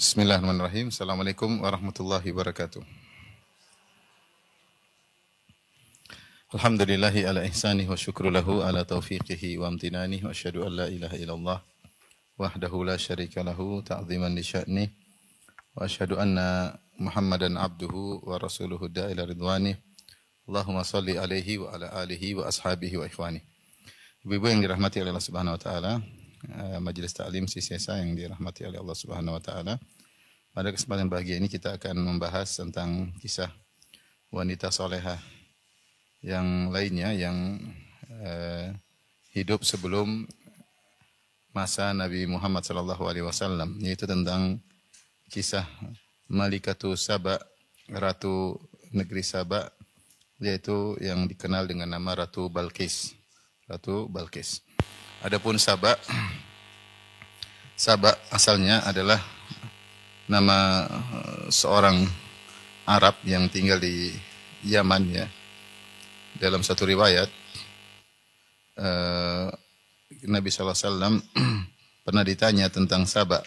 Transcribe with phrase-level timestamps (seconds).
[0.00, 0.88] Bismillahirrahmanirrahim.
[0.88, 2.80] Assalamualaikum warahmatullahi wabarakatuh.
[6.56, 11.20] Alhamdulillahi ala ihsanih wa syukru lahu ala taufiqihi wa amtinanih wa asyhadu an la ilaha
[11.20, 11.58] illallah
[12.40, 14.88] wahdahu la syarika lahu ta'ziman li sya'nih
[15.76, 19.76] wa asyhadu anna Muhammadan abduhu wa rasuluhu da'ila ridwanih.
[20.48, 23.44] Allahumma salli alaihi wa ala alihi wa ashabihi wa ikhwanih.
[24.24, 26.19] Ibu-ibu yang dirahmati oleh Allah Subhanahu wa taala, eh,
[26.80, 29.74] majelis taklim Sisesa yang dirahmati oleh Allah Subhanahu wa taala.
[30.50, 33.52] Pada kesempatan bahagia ini kita akan membahas tentang kisah
[34.34, 35.18] wanita solehah
[36.20, 37.58] yang lainnya yang
[38.22, 38.74] uh,
[39.32, 40.26] hidup sebelum
[41.50, 44.58] masa Nabi Muhammad sallallahu alaihi wasallam yaitu tentang
[45.30, 45.66] kisah
[46.30, 47.42] Malikatu Saba
[47.90, 48.58] ratu
[48.94, 49.70] negeri Saba
[50.38, 53.18] yaitu yang dikenal dengan nama Ratu Balkis
[53.66, 54.62] Ratu Balkis
[55.20, 56.00] Adapun Saba
[57.76, 59.20] Saba asalnya adalah
[60.28, 60.88] nama
[61.52, 62.08] seorang
[62.88, 64.12] Arab yang tinggal di
[64.64, 65.26] Yaman ya
[66.40, 67.28] dalam satu riwayat
[68.80, 69.48] uh,
[70.24, 71.20] Nabi SAW
[72.04, 73.44] pernah ditanya tentang Saba.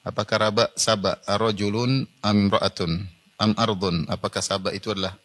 [0.00, 3.04] Apakah Raba Saba arojulun am ra'atun
[3.40, 4.08] am ardun?
[4.08, 5.16] Apakah Saba itu adalah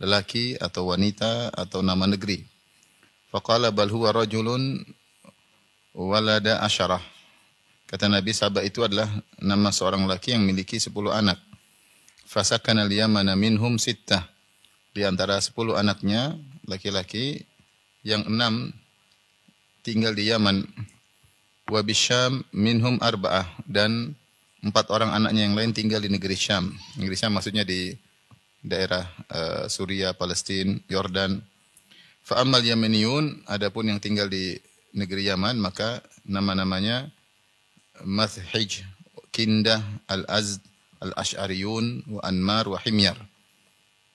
[0.00, 2.40] lelaki atau wanita atau nama negeri?
[3.28, 4.80] Faqala bal huwa rajulun
[5.92, 7.00] walada asyarah.
[7.88, 11.36] Kata Nabi Saba itu adalah nama seorang lelaki yang memiliki sepuluh anak.
[12.24, 14.24] Fasakana liyamana minhum sittah.
[14.96, 17.44] Di antara sepuluh anaknya, laki-laki,
[18.00, 18.72] yang enam
[19.84, 20.64] tinggal di Yaman.
[21.68, 23.44] Wa bisyam minhum arba'ah.
[23.68, 24.16] Dan
[24.64, 26.72] empat orang anaknya yang lain tinggal di negeri Syam.
[26.96, 27.92] Negeri Syam maksudnya di
[28.64, 31.44] daerah uh, Suria, Palestina, Yordan.
[32.24, 34.56] Fa'amal Yamaniyun, adapun yang tinggal di
[34.92, 37.08] negeri Yaman, maka nama-namanya
[38.04, 38.84] Mathhij,
[39.32, 40.60] Kindah, Al-Azd,
[41.02, 43.16] Al-Ash'ariyun, wa Anmar, wa Himyar.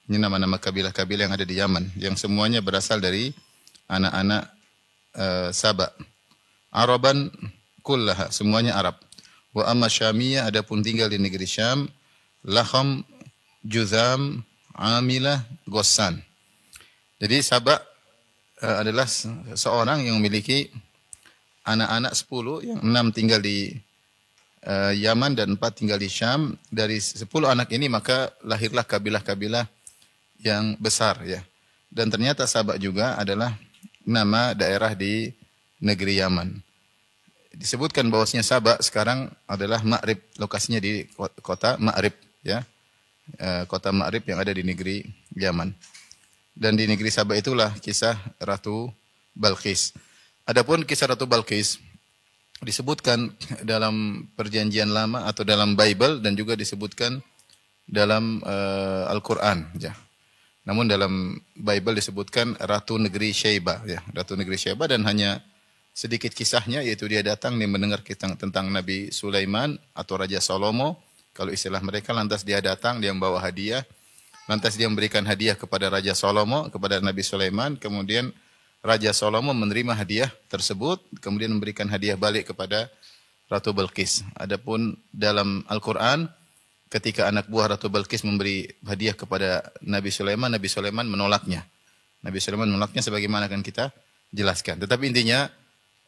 [0.08, 3.36] Ini nama-nama kabilah-kabilah yang ada di Yaman yang semuanya berasal dari
[3.92, 4.44] anak-anak
[5.20, 5.92] uh, Saba.
[6.72, 7.28] Araban
[7.84, 8.96] kullaha, semuanya Arab.
[9.52, 11.92] Wa amma Syamiyah adapun tinggal di negeri Syam,
[12.46, 13.04] Laham,
[13.66, 14.48] Juzam,
[14.78, 16.22] Amilah, Ghassan.
[17.18, 17.82] Jadi Saba
[18.64, 19.06] uh, adalah
[19.58, 20.72] seorang yang memiliki
[21.68, 23.76] anak-anak sepuluh yang enam tinggal di
[24.64, 26.56] uh, Yaman dan empat tinggal di Syam.
[26.72, 29.68] Dari sepuluh anak ini maka lahirlah kabilah-kabilah
[30.42, 31.42] yang besar ya.
[31.88, 33.56] Dan ternyata Sabak juga adalah
[34.04, 35.32] nama daerah di
[35.82, 36.62] negeri Yaman.
[37.58, 41.10] Disebutkan bahwasanya Sabak sekarang adalah Ma'rib, lokasinya di
[41.42, 42.14] kota Ma'rib
[42.46, 42.62] ya.
[43.66, 45.02] Kota Ma'rib yang ada di negeri
[45.34, 45.74] Yaman.
[46.58, 48.90] Dan di negeri Sabak itulah kisah Ratu
[49.38, 49.94] Balkis.
[50.50, 51.78] Adapun kisah Ratu Balkis
[52.66, 53.30] disebutkan
[53.62, 57.22] dalam perjanjian lama atau dalam Bible dan juga disebutkan
[57.86, 59.94] dalam uh, Al-Qur'an ya.
[60.66, 65.40] Namun dalam Bible disebutkan Ratu Negeri Syaiba, ya, Ratu Negeri Syaiba dan hanya
[65.96, 71.00] sedikit kisahnya yaitu dia datang dia mendengar tentang Nabi Sulaiman atau Raja Salomo.
[71.32, 73.86] Kalau istilah mereka lantas dia datang dia membawa hadiah.
[74.48, 78.32] Lantas dia memberikan hadiah kepada Raja Salomo, kepada Nabi Sulaiman, kemudian
[78.80, 82.88] Raja Salomo menerima hadiah tersebut, kemudian memberikan hadiah balik kepada
[83.52, 84.24] Ratu Balkis.
[84.40, 86.32] Adapun dalam Al-Qur'an
[86.88, 91.68] ketika anak buah Ratu Balkis memberi hadiah kepada Nabi Sulaiman, Nabi Sulaiman menolaknya.
[92.24, 93.92] Nabi Sulaiman menolaknya sebagaimana akan kita
[94.32, 94.80] jelaskan.
[94.80, 95.52] Tetapi intinya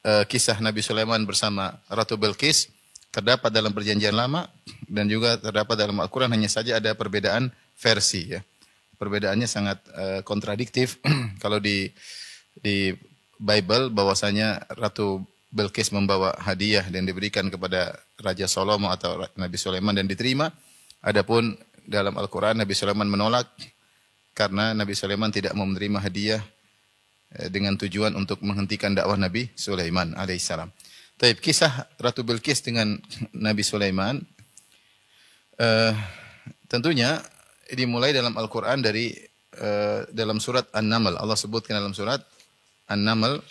[0.08, 2.72] uh, kisah Nabi Sulaiman bersama Ratu Balkis
[3.12, 4.48] terdapat dalam perjanjian lama
[4.88, 8.44] dan juga terdapat dalam Al-Quran hanya saja ada perbedaan versi ya.
[9.00, 11.00] Perbedaannya sangat uh, kontradiktif.
[11.44, 11.88] Kalau di
[12.60, 12.92] di
[13.40, 20.06] Bible bahwasanya Ratu Belkis membawa hadiah dan diberikan kepada Raja Salomo atau Nabi Sulaiman dan
[20.06, 20.52] diterima.
[21.00, 21.56] Adapun
[21.88, 23.50] dalam Al-Quran Nabi Sulaiman menolak
[24.38, 26.44] karena Nabi Sulaiman tidak mau menerima hadiah
[27.40, 30.70] eh, dengan tujuan untuk menghentikan dakwah Nabi Sulaiman alaihissalam.
[31.18, 33.00] Taib kisah Ratu Bilqis dengan
[33.48, 34.22] Nabi Sulaiman
[35.60, 35.92] uh,
[36.70, 37.20] tentunya
[37.74, 39.14] dimulai dalam Al-Quran dari
[39.60, 41.18] uh, dalam surat An-Naml.
[41.18, 42.22] Allah sebutkan dalam surat
[42.90, 43.42] An-Naml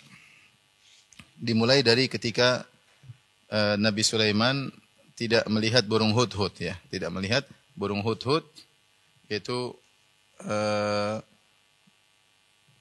[1.39, 2.67] dimulai dari ketika
[3.51, 4.67] uh, Nabi Sulaiman
[5.15, 7.43] tidak melihat burung hudhud ya, tidak melihat
[7.75, 8.43] burung hudhud
[9.31, 9.75] yaitu
[10.43, 11.21] uh,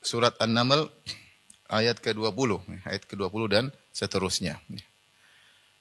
[0.02, 0.88] surat An-Naml
[1.68, 4.56] ayat ke-20, ayat ke-20 dan seterusnya.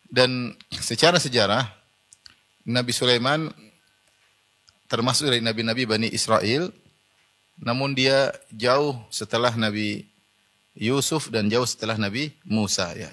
[0.07, 1.67] Dan secara sejarah
[2.67, 3.47] Nabi Sulaiman
[4.87, 6.71] termasuk dari nabi-nabi Bani Israel
[7.57, 10.05] namun dia jauh setelah Nabi
[10.77, 13.09] Yusuf dan jauh setelah Nabi Musa ya.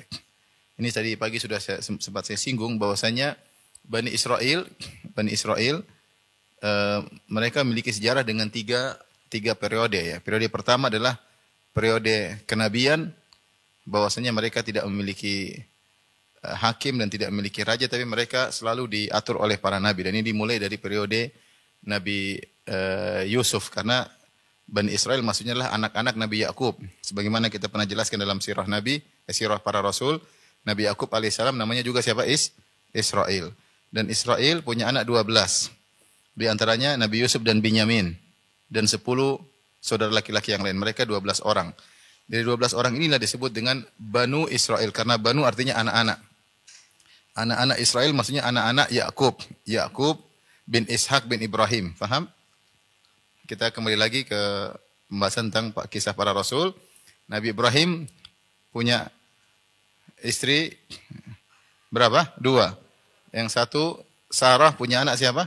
[0.77, 3.41] Ini tadi pagi sudah saya, sempat saya singgung bahwasanya
[3.87, 4.69] Bani Israel,
[5.17, 5.81] Bani Israel
[6.61, 7.01] uh,
[7.31, 9.01] mereka memiliki sejarah dengan tiga
[9.33, 10.17] tiga periode ya.
[10.21, 11.17] Periode pertama adalah
[11.73, 13.17] periode kenabian
[13.89, 15.57] bahwasanya mereka tidak memiliki
[16.45, 20.33] uh, hakim dan tidak memiliki raja tapi mereka selalu diatur oleh para nabi dan ini
[20.33, 21.44] dimulai dari periode
[21.85, 24.09] Nabi uh, Yusuf karena
[24.65, 26.81] Bani Israel maksudnya adalah anak-anak Nabi Yakub.
[27.05, 30.19] Sebagaimana kita pernah jelaskan dalam sirah Nabi, eh, sirah para rasul,
[30.65, 32.25] Nabi Yakub alaihissalam namanya juga siapa?
[32.25, 32.57] Is
[32.97, 33.53] Israel.
[33.93, 35.69] Dan Israel punya anak 12.
[36.35, 38.17] Di antaranya Nabi Yusuf dan Binyamin.
[38.67, 39.05] Dan 10
[39.79, 40.81] saudara laki-laki yang lain.
[40.81, 41.71] Mereka 12 orang.
[42.25, 44.89] Dari 12 orang inilah disebut dengan Banu Israel.
[44.91, 46.19] Karena Banu artinya anak-anak.
[47.35, 49.39] Anak-anak Israel maksudnya anak-anak Yakub.
[49.69, 50.17] Yakub
[50.65, 51.93] bin Ishak bin Ibrahim.
[51.97, 52.29] Faham?
[53.45, 54.73] Kita kembali lagi ke
[55.13, 56.73] pembahasan tentang kisah para rasul.
[57.29, 58.09] Nabi Ibrahim
[58.73, 59.09] punya
[60.25, 60.77] istri
[61.93, 62.33] berapa?
[62.41, 62.77] Dua.
[63.33, 63.83] Yang satu
[64.33, 65.47] Sarah punya anak siapa?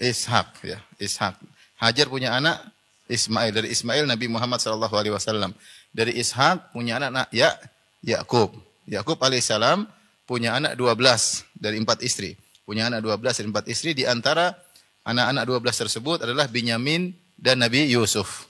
[0.00, 1.38] Ishak ya, Ishak.
[1.78, 2.58] Hajar punya anak
[3.06, 5.52] Ismail dari Ismail Nabi Muhammad sallallahu alaihi wasallam.
[5.92, 7.52] Dari Ishak punya anak ya
[8.00, 8.56] Yakub.
[8.88, 9.88] Yakub alaihissalam
[10.24, 12.36] punya anak 12 dari empat istri.
[12.64, 14.56] Punya anak 12 dari empat istri di antara
[15.04, 18.48] anak-anak 12 tersebut adalah Binyamin dan Nabi Yusuf.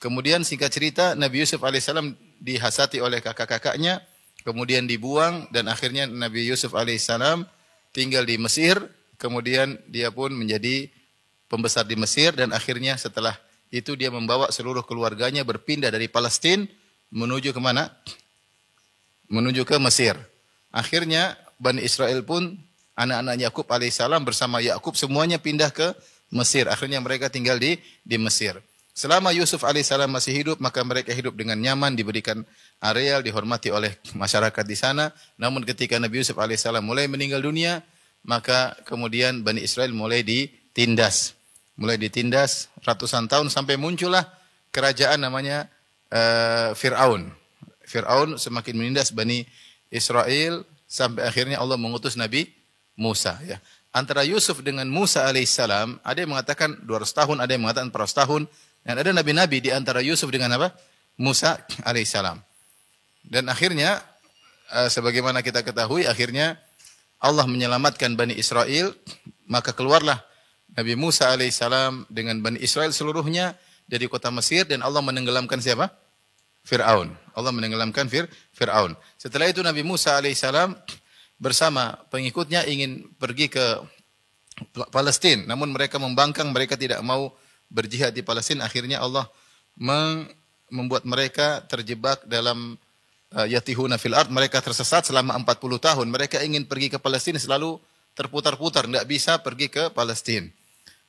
[0.00, 4.00] Kemudian singkat cerita Nabi Yusuf alaihissalam dihasati oleh kakak-kakaknya,
[4.46, 7.44] kemudian dibuang dan akhirnya Nabi Yusuf alaihissalam
[7.92, 8.78] tinggal di Mesir,
[9.18, 10.88] kemudian dia pun menjadi
[11.50, 13.34] pembesar di Mesir dan akhirnya setelah
[13.68, 16.64] itu dia membawa seluruh keluarganya berpindah dari Palestina
[17.12, 17.92] menuju ke mana?
[19.28, 20.16] Menuju ke Mesir.
[20.72, 22.56] Akhirnya Bani Israel pun
[22.98, 25.94] anak-anak Yakub alaihissalam bersama Yakub semuanya pindah ke
[26.34, 26.66] Mesir.
[26.66, 28.58] Akhirnya mereka tinggal di di Mesir.
[28.98, 32.42] Selama Yusuf alaihissalam masih hidup, maka mereka hidup dengan nyaman, diberikan
[32.82, 35.14] areal, dihormati oleh masyarakat di sana.
[35.38, 37.86] Namun ketika Nabi Yusuf alaihissalam mulai meninggal dunia,
[38.26, 41.38] maka kemudian Bani Israel mulai ditindas.
[41.78, 44.26] Mulai ditindas ratusan tahun sampai muncullah
[44.74, 45.70] kerajaan namanya
[46.10, 47.30] uh, Fir'aun.
[47.86, 49.46] Fir'aun semakin menindas Bani
[49.94, 52.57] Israel sampai akhirnya Allah mengutus Nabi
[52.98, 53.62] Musa ya.
[53.94, 58.42] Antara Yusuf dengan Musa alaihissalam ada yang mengatakan 200 tahun, ada yang mengatakan 400 tahun
[58.84, 60.74] dan ada nabi-nabi di antara Yusuf dengan apa?
[61.16, 61.56] Musa
[61.86, 62.42] alaihissalam.
[63.24, 64.02] Dan akhirnya
[64.74, 66.58] eh, sebagaimana kita ketahui akhirnya
[67.18, 68.92] Allah menyelamatkan Bani Israel
[69.48, 70.20] maka keluarlah
[70.76, 73.56] Nabi Musa alaihissalam dengan Bani Israel seluruhnya
[73.88, 75.88] dari kota Mesir dan Allah menenggelamkan siapa?
[76.68, 77.08] Fir'aun.
[77.32, 78.92] Allah menenggelamkan Fir Fir'aun.
[79.16, 80.76] Setelah itu Nabi Musa alaihissalam
[81.38, 83.64] bersama pengikutnya ingin pergi ke
[84.90, 87.30] Palestina, namun mereka membangkang, mereka tidak mau
[87.70, 88.66] berjihad di Palestina.
[88.66, 89.30] Akhirnya Allah
[90.68, 92.74] membuat mereka terjebak dalam
[93.32, 96.06] uh, yatihuna fil ard, mereka tersesat selama 40 tahun.
[96.10, 97.78] Mereka ingin pergi ke Palestina selalu
[98.18, 100.50] terputar-putar, tidak bisa pergi ke Palestina.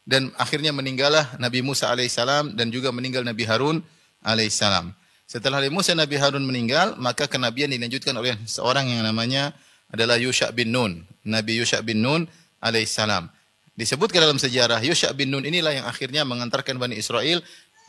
[0.06, 3.82] Dan akhirnya meninggallah Nabi Musa alaihissalam dan juga meninggal Nabi Harun
[4.26, 4.94] alaihissalam.
[5.30, 9.54] Setelah Nabi Musa Nabi Harun meninggal, maka kenabian dilanjutkan oleh seorang yang namanya
[9.90, 11.06] adalah Yusha bin Nun.
[11.26, 12.26] Nabi Yusha bin Nun
[12.62, 13.30] alaihissalam.
[13.74, 17.42] Disebutkan dalam sejarah Yusha bin Nun inilah yang akhirnya mengantarkan Bani Israel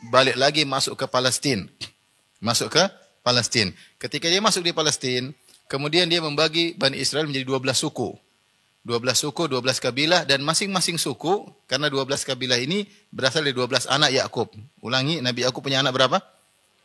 [0.09, 1.67] balik lagi masuk ke Palestina.
[2.41, 2.83] Masuk ke
[3.21, 3.69] Palestina.
[4.01, 5.29] Ketika dia masuk di Palestina,
[5.69, 8.17] kemudian dia membagi Bani Israel menjadi 12 suku.
[8.81, 14.09] 12 suku, 12 kabilah dan masing-masing suku karena 12 kabilah ini berasal dari 12 anak
[14.09, 14.49] Yakub.
[14.81, 16.17] Ulangi, Nabi Yakub punya anak berapa?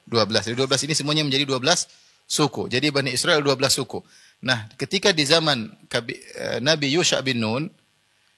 [0.05, 0.53] 12.
[0.53, 1.89] Dari 12 ini semuanya menjadi 12
[2.29, 2.69] suku.
[2.69, 4.05] Jadi Bani Israel 12 suku.
[4.47, 7.67] Nah, ketika di zaman eh, Nabi Yusha bin Nun,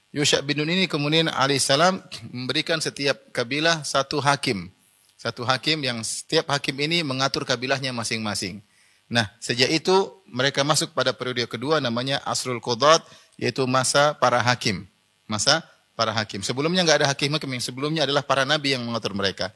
[0.09, 2.01] Yusha bin Nun ini kemudian alaihissalam
[2.33, 4.73] memberikan setiap kabilah satu hakim.
[5.21, 8.65] Satu hakim yang setiap hakim ini mengatur kabilahnya masing-masing.
[9.05, 13.05] Nah, sejak itu mereka masuk pada periode kedua namanya Asrul Qudat,
[13.37, 14.89] yaitu masa para hakim.
[15.29, 15.61] Masa
[15.93, 16.41] para hakim.
[16.41, 19.53] Sebelumnya nggak ada hakim-hakim, yang sebelumnya adalah para nabi yang mengatur mereka.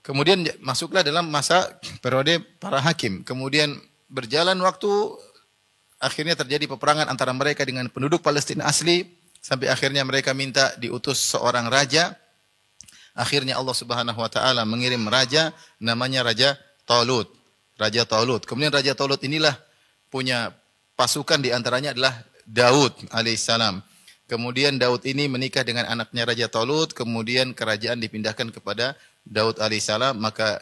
[0.00, 3.20] Kemudian masuklah dalam masa periode para hakim.
[3.26, 3.76] Kemudian
[4.08, 4.88] berjalan waktu
[6.02, 9.06] akhirnya terjadi peperangan antara mereka dengan penduduk Palestina asli
[9.38, 12.18] sampai akhirnya mereka minta diutus seorang raja.
[13.14, 17.30] Akhirnya Allah Subhanahu wa taala mengirim raja namanya Raja Talut.
[17.78, 18.42] Raja Talut.
[18.48, 19.54] Kemudian Raja Talut inilah
[20.10, 20.50] punya
[20.98, 22.18] pasukan di antaranya adalah
[22.48, 23.84] Daud alaihissalam.
[24.26, 28.96] Kemudian Daud ini menikah dengan anaknya Raja Talut, kemudian kerajaan dipindahkan kepada
[29.28, 30.56] Daud alaihissalam, maka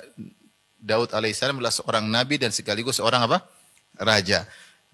[0.80, 3.46] Daud alaihissalam adalah seorang nabi dan sekaligus seorang apa?
[3.94, 4.42] Raja.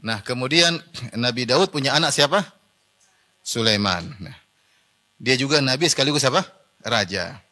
[0.07, 0.79] Nah, kemudian
[1.19, 2.47] Nabi Daud punya anak siapa?
[3.43, 4.07] Sulaiman.
[4.23, 4.39] Nah,
[5.19, 6.47] dia juga nabi sekaligus apa?
[6.87, 7.43] Raja.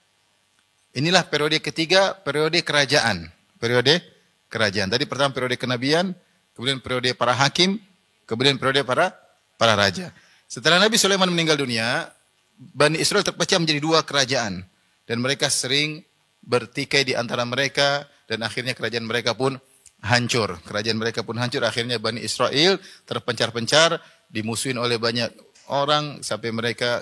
[0.94, 3.26] Inilah periode ketiga, periode kerajaan.
[3.58, 3.98] Periode
[4.46, 4.86] kerajaan.
[4.86, 6.14] Tadi pertama periode kenabian,
[6.54, 7.82] kemudian periode para hakim,
[8.30, 9.10] kemudian periode para
[9.58, 10.14] para raja.
[10.46, 12.06] Setelah Nabi Sulaiman meninggal dunia,
[12.54, 14.62] Bani Israel terpecah menjadi dua kerajaan
[15.10, 16.06] dan mereka sering
[16.46, 19.58] bertikai di antara mereka dan akhirnya kerajaan mereka pun
[20.04, 20.60] hancur.
[20.68, 21.64] Kerajaan mereka pun hancur.
[21.64, 22.76] Akhirnya Bani Israel
[23.08, 25.32] terpencar-pencar, dimusuhin oleh banyak
[25.72, 27.00] orang sampai mereka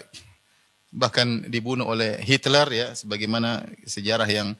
[0.92, 4.52] bahkan dibunuh oleh Hitler ya sebagaimana sejarah yang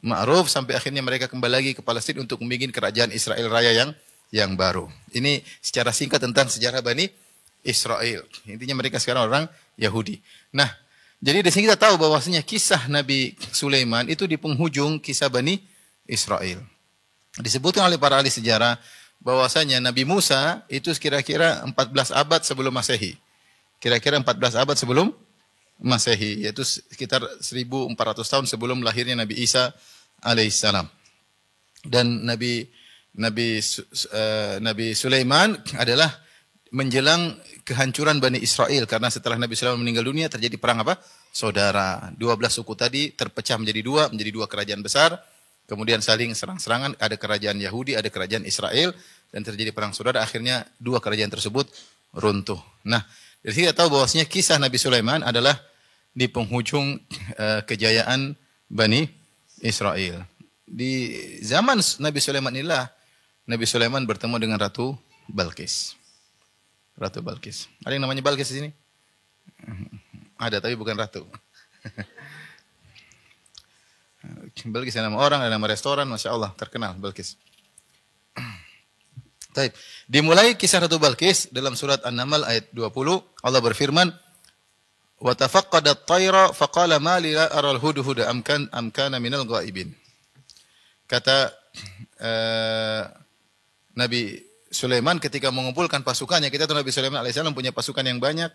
[0.00, 3.90] ma'ruf sampai akhirnya mereka kembali lagi ke Palestina untuk membuat kerajaan Israel Raya yang
[4.34, 4.90] yang baru.
[5.14, 7.06] Ini secara singkat tentang sejarah Bani
[7.62, 8.26] Israel.
[8.48, 9.44] Intinya mereka sekarang orang
[9.78, 10.18] Yahudi.
[10.50, 10.66] Nah,
[11.22, 15.60] jadi di sini kita tahu bahwasanya kisah Nabi Sulaiman itu di penghujung kisah Bani
[16.08, 16.73] Israel.
[17.42, 18.78] Disebutkan oleh para ahli sejarah
[19.18, 23.18] bahwasanya Nabi Musa itu kira-kira 14 abad sebelum Masehi.
[23.82, 25.10] Kira-kira 14 abad sebelum
[25.82, 29.74] Masehi, yaitu sekitar 1400 tahun sebelum lahirnya Nabi Isa
[30.22, 30.86] alaihissalam.
[31.82, 32.70] Dan Nabi
[33.18, 36.14] Nabi uh, Nabi Sulaiman adalah
[36.74, 41.02] menjelang kehancuran Bani Israel karena setelah Nabi Sulaiman meninggal dunia terjadi perang apa?
[41.34, 42.14] Saudara.
[42.14, 45.18] 12 suku tadi terpecah menjadi dua, menjadi dua kerajaan besar
[45.64, 48.92] Kemudian saling serang-serangan, ada kerajaan Yahudi, ada kerajaan Israel,
[49.32, 50.20] dan terjadi perang saudara.
[50.20, 51.72] Akhirnya dua kerajaan tersebut
[52.12, 52.60] runtuh.
[52.84, 53.00] Nah,
[53.40, 55.56] sini kita tahu bahwasanya kisah Nabi Sulaiman adalah
[56.12, 57.00] di penghujung
[57.40, 58.36] uh, kejayaan
[58.68, 59.08] Bani
[59.64, 60.28] Israel.
[60.68, 62.92] Di zaman Nabi Sulaiman inilah
[63.48, 64.96] Nabi Sulaiman bertemu dengan Ratu
[65.28, 65.96] Balkis.
[66.94, 67.66] Ratu Balkis.
[67.82, 68.70] Ada yang namanya Balkis di sini?
[70.38, 71.24] Ada, tapi bukan ratu.
[74.70, 77.34] Belkis nama orang, ada nama restoran, Masya Allah, terkenal Belkis.
[79.54, 79.70] Taib.
[80.10, 84.08] Dimulai kisah Ratu Balkis dalam surat An-Naml ayat 20, Allah berfirman,
[85.22, 88.68] "Wa tafaqqada at-tayra faqala ma li la ara al-hudhuda am kan
[89.22, 89.94] minal ghaibin."
[91.06, 91.54] Kata
[92.18, 93.02] uh,
[94.00, 94.42] Nabi
[94.74, 98.50] Sulaiman ketika mengumpulkan pasukannya, kita tahu Nabi Sulaiman alaihissalam punya pasukan yang banyak,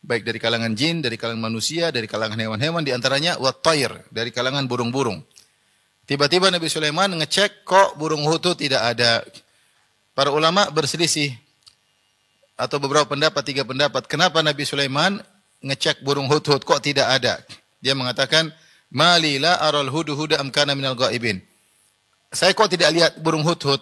[0.00, 3.36] baik dari kalangan jin, dari kalangan manusia, dari kalangan hewan-hewan, di antaranya
[4.10, 5.20] dari kalangan burung-burung.
[6.08, 9.22] Tiba-tiba Nabi Sulaiman ngecek kok burung hutu tidak ada.
[10.10, 11.30] Para ulama berselisih
[12.58, 14.10] atau beberapa pendapat, tiga pendapat.
[14.10, 15.22] Kenapa Nabi Sulaiman
[15.62, 17.38] ngecek burung hut-hut kok tidak ada?
[17.78, 18.50] Dia mengatakan,
[18.90, 21.38] Malila aral hudu huda amkana minal gaibin.
[22.34, 23.78] Saya kok tidak lihat burung hut-hut?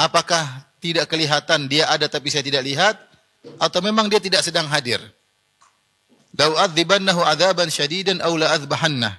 [0.00, 2.96] Apakah tidak kelihatan dia ada tapi saya tidak lihat?
[3.56, 5.00] Atau memang dia tidak sedang hadir.
[6.36, 9.18] Lau adzibannahu adzaban syadidan aw la azbahannah.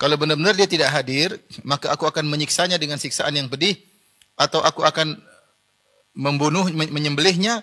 [0.00, 3.76] Kalau benar-benar dia tidak hadir, maka aku akan menyiksanya dengan siksaan yang pedih
[4.34, 5.20] atau aku akan
[6.16, 7.60] membunuh menyembelihnya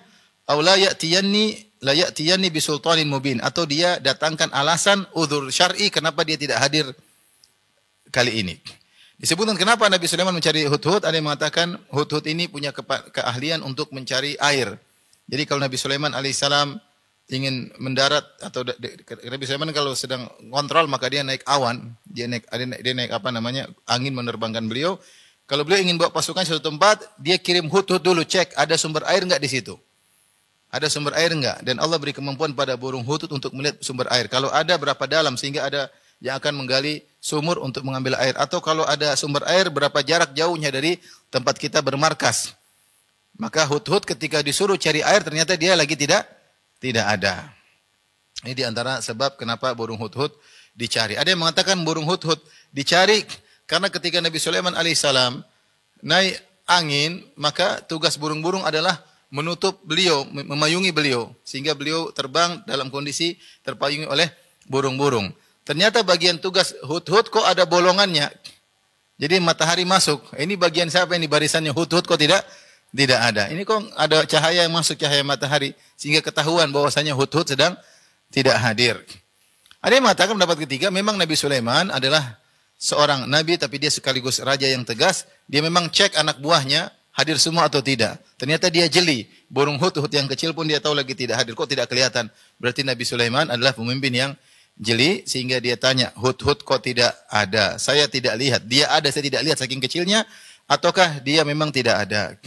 [0.47, 6.37] aw la ya'tiyanni la ya'tiyanni bisultanin mubin atau dia datangkan alasan udzur syar'i kenapa dia
[6.37, 6.85] tidak hadir
[8.13, 8.55] kali ini.
[9.17, 12.69] Disebutkan kenapa Nabi Sulaiman mencari hut-hut, ada yang mengatakan hut-hut ini punya
[13.09, 14.77] keahlian untuk mencari air.
[15.27, 16.79] Jadi kalau Nabi Sulaiman alaihissalam
[17.27, 22.47] ingin mendarat atau Nabi Sulaiman kalau sedang kontrol maka dia naik awan, dia naik
[22.79, 24.95] dia naik apa namanya angin menerbangkan beliau.
[25.47, 29.03] Kalau beliau ingin bawa pasukan ke suatu tempat, dia kirim hut-hut dulu cek ada sumber
[29.07, 29.75] air enggak di situ.
[30.67, 31.63] Ada sumber air enggak?
[31.63, 34.27] Dan Allah beri kemampuan pada burung hutut untuk melihat sumber air.
[34.27, 35.87] Kalau ada berapa dalam sehingga ada
[36.19, 40.67] yang akan menggali sumur untuk mengambil air atau kalau ada sumber air berapa jarak jauhnya
[40.67, 40.99] dari
[41.31, 42.51] tempat kita bermarkas.
[43.37, 46.25] Maka hut-hut ketika disuruh cari air ternyata dia lagi tidak
[46.81, 47.53] tidak ada.
[48.45, 50.33] Ini di antara sebab kenapa burung hut-hut
[50.77, 51.17] dicari.
[51.17, 52.37] Ada yang mengatakan burung hut-hut
[52.69, 53.25] dicari
[53.69, 55.41] karena ketika Nabi Sulaiman alaihissalam
[56.01, 56.37] naik
[56.69, 61.33] angin, maka tugas burung-burung adalah menutup beliau, memayungi beliau.
[61.43, 64.29] Sehingga beliau terbang dalam kondisi terpayungi oleh
[64.69, 65.33] burung-burung.
[65.67, 68.31] Ternyata bagian tugas hut-hut kok ada bolongannya.
[69.17, 70.23] Jadi matahari masuk.
[70.37, 72.45] Ini bagian siapa ini barisannya hut-hut kok tidak
[72.95, 73.43] tidak ada.
[73.51, 77.75] Ini kok ada cahaya yang masuk cahaya matahari sehingga ketahuan bahwasanya Hud-Hud sedang
[78.31, 78.99] tidak hadir.
[79.83, 82.39] Ada yang mengatakan pendapat ketiga memang Nabi Sulaiman adalah
[82.77, 85.27] seorang nabi tapi dia sekaligus raja yang tegas.
[85.45, 88.21] Dia memang cek anak buahnya hadir semua atau tidak.
[88.37, 89.25] Ternyata dia jeli.
[89.49, 91.57] Burung Hud-Hud yang kecil pun dia tahu lagi tidak hadir.
[91.57, 92.29] Kok tidak kelihatan?
[92.61, 94.31] Berarti Nabi Sulaiman adalah pemimpin yang
[94.77, 97.81] jeli sehingga dia tanya, Hud-Hud kok tidak ada?
[97.81, 98.61] Saya tidak lihat.
[98.69, 100.23] Dia ada, saya tidak lihat saking kecilnya.
[100.69, 102.37] Ataukah dia memang tidak ada?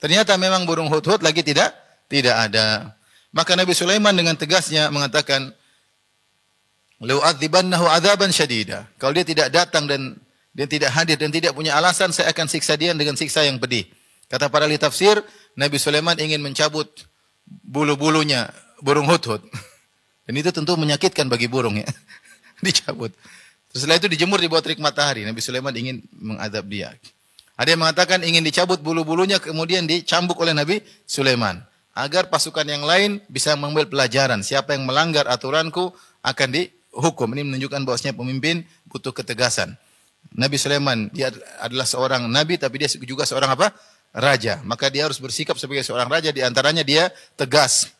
[0.00, 1.76] Ternyata memang burung hut-hut lagi tidak
[2.08, 2.96] tidak ada.
[3.30, 5.54] Maka Nabi Sulaiman dengan tegasnya mengatakan,
[7.04, 10.18] "Lau adzibannahu adzaban syadida." Kalau dia tidak datang dan
[10.50, 13.86] dia tidak hadir dan tidak punya alasan, saya akan siksa dia dengan siksa yang pedih.
[14.26, 15.22] Kata para ahli tafsir,
[15.54, 16.90] Nabi Sulaiman ingin mencabut
[17.46, 18.50] bulu-bulunya
[18.82, 19.42] burung hut-hut.
[20.26, 21.86] Dan itu tentu menyakitkan bagi burung ya.
[22.66, 23.14] Dicabut.
[23.70, 25.22] Setelah itu dijemur di bawah terik matahari.
[25.22, 26.94] Nabi Sulaiman ingin mengadab dia.
[27.60, 31.60] Ada yang mengatakan ingin dicabut bulu-bulunya kemudian dicambuk oleh Nabi Sulaiman.
[31.90, 34.40] agar pasukan yang lain bisa mengambil pelajaran.
[34.40, 35.92] Siapa yang melanggar aturanku
[36.24, 37.28] akan dihukum.
[37.36, 39.76] Ini menunjukkan bahwasanya pemimpin butuh ketegasan.
[40.32, 41.28] Nabi Sulaiman dia
[41.60, 43.74] adalah seorang nabi tapi dia juga seorang apa?
[44.14, 44.58] raja.
[44.66, 47.90] Maka dia harus bersikap sebagai seorang raja di antaranya dia tegas.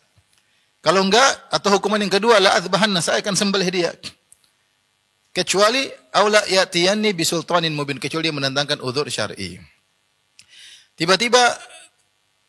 [0.81, 3.91] Kalau enggak atau hukuman yang kedua la azbahanna saya akan sembelih dia.
[5.41, 9.57] Kecuali aula yatiyanni bisultanin mubin kecuali dia menentangkan udzur syar'i.
[10.93, 11.41] Tiba-tiba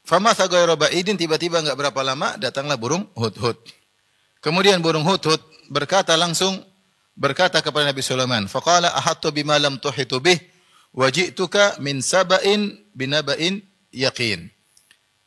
[0.04, 3.56] fama ghayra ba'idin tiba-tiba enggak berapa lama datanglah burung hudhud.
[4.44, 5.40] Kemudian burung hudhud
[5.72, 6.60] berkata langsung
[7.16, 10.44] berkata kepada Nabi Sulaiman, faqala ahattu bima lam tuhitu bih
[10.92, 13.64] waji'tuka min saba'in binaba'in
[13.96, 14.52] yaqin.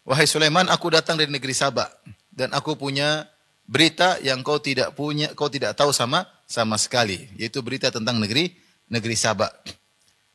[0.05, 1.89] Wahai Sulaiman, aku datang dari negeri Sabah
[2.29, 3.25] dan aku punya
[3.65, 8.55] berita yang kau tidak punya, kau tidak tahu sama sama sekali, yaitu berita tentang negeri
[8.89, 9.53] negeri Sabak.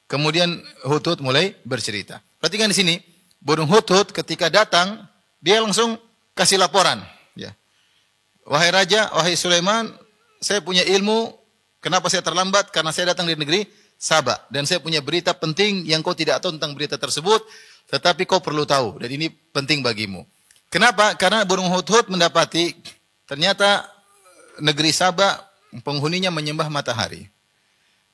[0.09, 0.57] Kemudian
[0.89, 2.17] Hutut mulai bercerita.
[2.41, 2.95] Perhatikan di sini,
[3.37, 5.05] burung Hutut ketika datang,
[5.37, 6.01] dia langsung
[6.33, 6.97] kasih laporan.
[7.37, 7.53] Ya.
[8.49, 9.93] Wahai Raja, wahai Sulaiman,
[10.41, 11.37] saya punya ilmu,
[11.77, 12.73] kenapa saya terlambat?
[12.73, 14.49] Karena saya datang dari negeri Sabak.
[14.49, 17.45] Dan saya punya berita penting yang kau tidak tahu tentang berita tersebut,
[17.93, 18.97] tetapi kau perlu tahu.
[18.97, 20.25] Dan ini penting bagimu.
[20.73, 21.13] Kenapa?
[21.17, 22.73] Karena burung Hutut mendapati
[23.29, 23.85] ternyata
[24.57, 25.49] negeri Sabak
[25.85, 27.29] penghuninya menyembah matahari.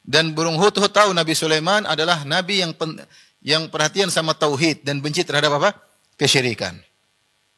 [0.06, 3.02] Dan burung hut-hut tahu Nabi Sulaiman adalah nabi yang pen,
[3.42, 5.74] yang perhatian sama tauhid dan benci terhadap apa?
[6.16, 6.80] kesyirikan.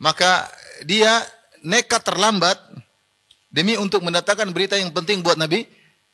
[0.01, 0.49] Maka
[0.85, 1.21] dia
[1.61, 2.57] nekat terlambat
[3.49, 5.65] demi untuk mendatangkan berita yang penting buat Nabi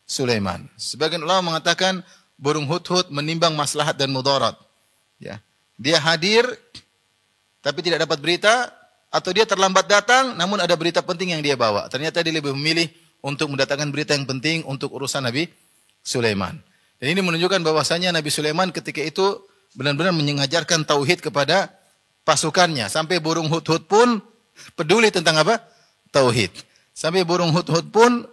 [0.03, 0.67] Sulaiman.
[0.75, 2.03] Sebagian ulama mengatakan
[2.35, 4.55] burung hut-hut menimbang maslahat dan mudarat.
[5.19, 5.39] Ya.
[5.79, 6.43] Dia hadir
[7.63, 8.71] tapi tidak dapat berita
[9.07, 11.87] atau dia terlambat datang namun ada berita penting yang dia bawa.
[11.87, 12.91] Ternyata dia lebih memilih
[13.23, 15.47] untuk mendatangkan berita yang penting untuk urusan Nabi
[16.03, 16.59] Sulaiman.
[16.99, 19.39] Dan ini menunjukkan bahwasanya Nabi Sulaiman ketika itu
[19.73, 21.71] benar-benar mengajarkan tauhid kepada
[22.27, 22.91] pasukannya.
[22.91, 24.19] Sampai burung hut-hut pun
[24.75, 25.63] peduli tentang apa?
[26.12, 26.51] Tauhid.
[26.91, 28.27] Sampai burung hut-hut pun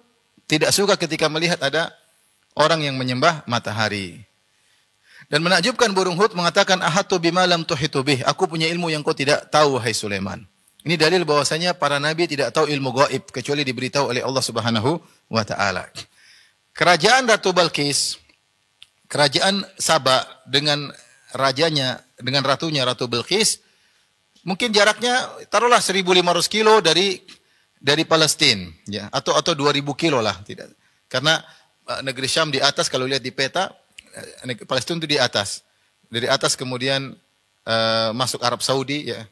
[0.50, 1.94] tidak suka ketika melihat ada
[2.58, 4.26] orang yang menyembah matahari.
[5.30, 7.62] Dan menakjubkan burung hut mengatakan ahatu bima lam.
[7.62, 10.42] Aku punya ilmu yang kau tidak tahu hai Sulaiman.
[10.80, 14.96] Ini dalil bahwasanya para nabi tidak tahu ilmu gaib kecuali diberitahu oleh Allah Subhanahu
[15.28, 15.84] wa taala.
[16.72, 18.16] Kerajaan Ratu Balkis,
[19.04, 20.88] kerajaan Saba dengan
[21.36, 23.60] rajanya, dengan ratunya Ratu Balkis,
[24.48, 27.20] mungkin jaraknya taruhlah 1500 kilo dari
[27.76, 30.72] dari Palestina ya atau atau 2000 kilo lah tidak.
[31.12, 31.44] Karena
[31.92, 35.60] uh, negeri Syam di atas kalau lihat di peta uh, Palestina itu di atas.
[36.08, 37.12] Dari atas kemudian
[37.68, 39.28] uh, masuk Arab Saudi ya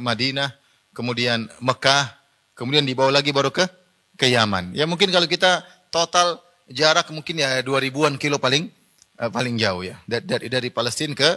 [0.00, 0.65] Madinah
[0.96, 2.16] kemudian Mekah,
[2.56, 3.68] kemudian dibawa lagi baru ke
[4.16, 4.72] ke Yaman.
[4.72, 5.60] Ya mungkin kalau kita
[5.92, 6.40] total
[6.72, 8.72] jarak mungkin ya 2000-an kilo paling
[9.20, 10.00] uh, paling jauh ya.
[10.08, 11.36] Dari, dari dari Palestina ke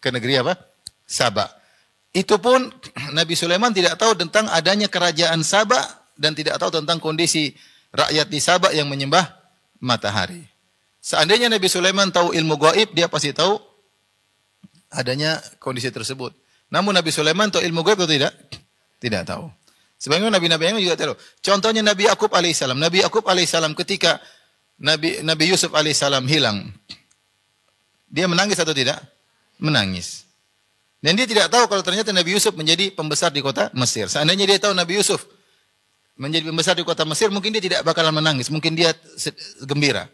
[0.00, 0.56] ke negeri apa?
[1.04, 1.52] Sabah.
[2.16, 2.72] Itu pun
[3.18, 5.84] Nabi Sulaiman tidak tahu tentang adanya kerajaan Sabah
[6.16, 7.52] dan tidak tahu tentang kondisi
[7.92, 9.28] rakyat di Sabah yang menyembah
[9.84, 10.40] matahari.
[11.04, 13.60] Seandainya Nabi Sulaiman tahu ilmu gaib, dia pasti tahu
[14.88, 16.32] adanya kondisi tersebut.
[16.72, 18.32] Namun Nabi Sulaiman tahu ilmu gaib atau tidak?
[19.00, 19.50] Tidak tahu.
[19.98, 21.16] Sebagaimana nabi-nabi yang juga tahu.
[21.40, 22.76] Contohnya Nabi Yakub alaihissalam.
[22.76, 24.20] Nabi Yakub alaihissalam ketika
[24.76, 26.68] Nabi Nabi Yusuf alaihissalam hilang,
[28.10, 29.00] dia menangis atau tidak?
[29.56, 30.28] Menangis.
[31.04, 34.08] Dan dia tidak tahu kalau ternyata Nabi Yusuf menjadi pembesar di kota Mesir.
[34.08, 35.24] Seandainya dia tahu Nabi Yusuf
[36.16, 38.94] menjadi pembesar di kota Mesir, mungkin dia tidak bakalan menangis, mungkin dia
[39.68, 40.08] gembira.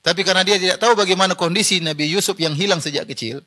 [0.00, 3.44] Tapi karena dia tidak tahu bagaimana kondisi Nabi Yusuf yang hilang sejak kecil,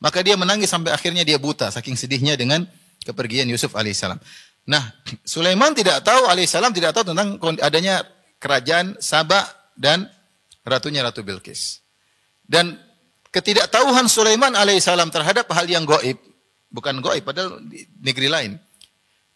[0.00, 2.64] maka dia menangis sampai akhirnya dia buta saking sedihnya dengan
[3.04, 4.20] kepergian Yusuf alaihissalam.
[4.68, 4.82] Nah,
[5.24, 8.04] Sulaiman tidak tahu alaihissalam tidak tahu tentang adanya
[8.38, 9.44] kerajaan Sabah
[9.76, 10.06] dan
[10.62, 11.80] ratunya Ratu Bilqis.
[12.44, 12.76] Dan
[13.30, 16.18] ketidaktahuan Sulaiman alaihissalam terhadap hal yang goib,
[16.70, 18.52] bukan goib, padahal di negeri lain.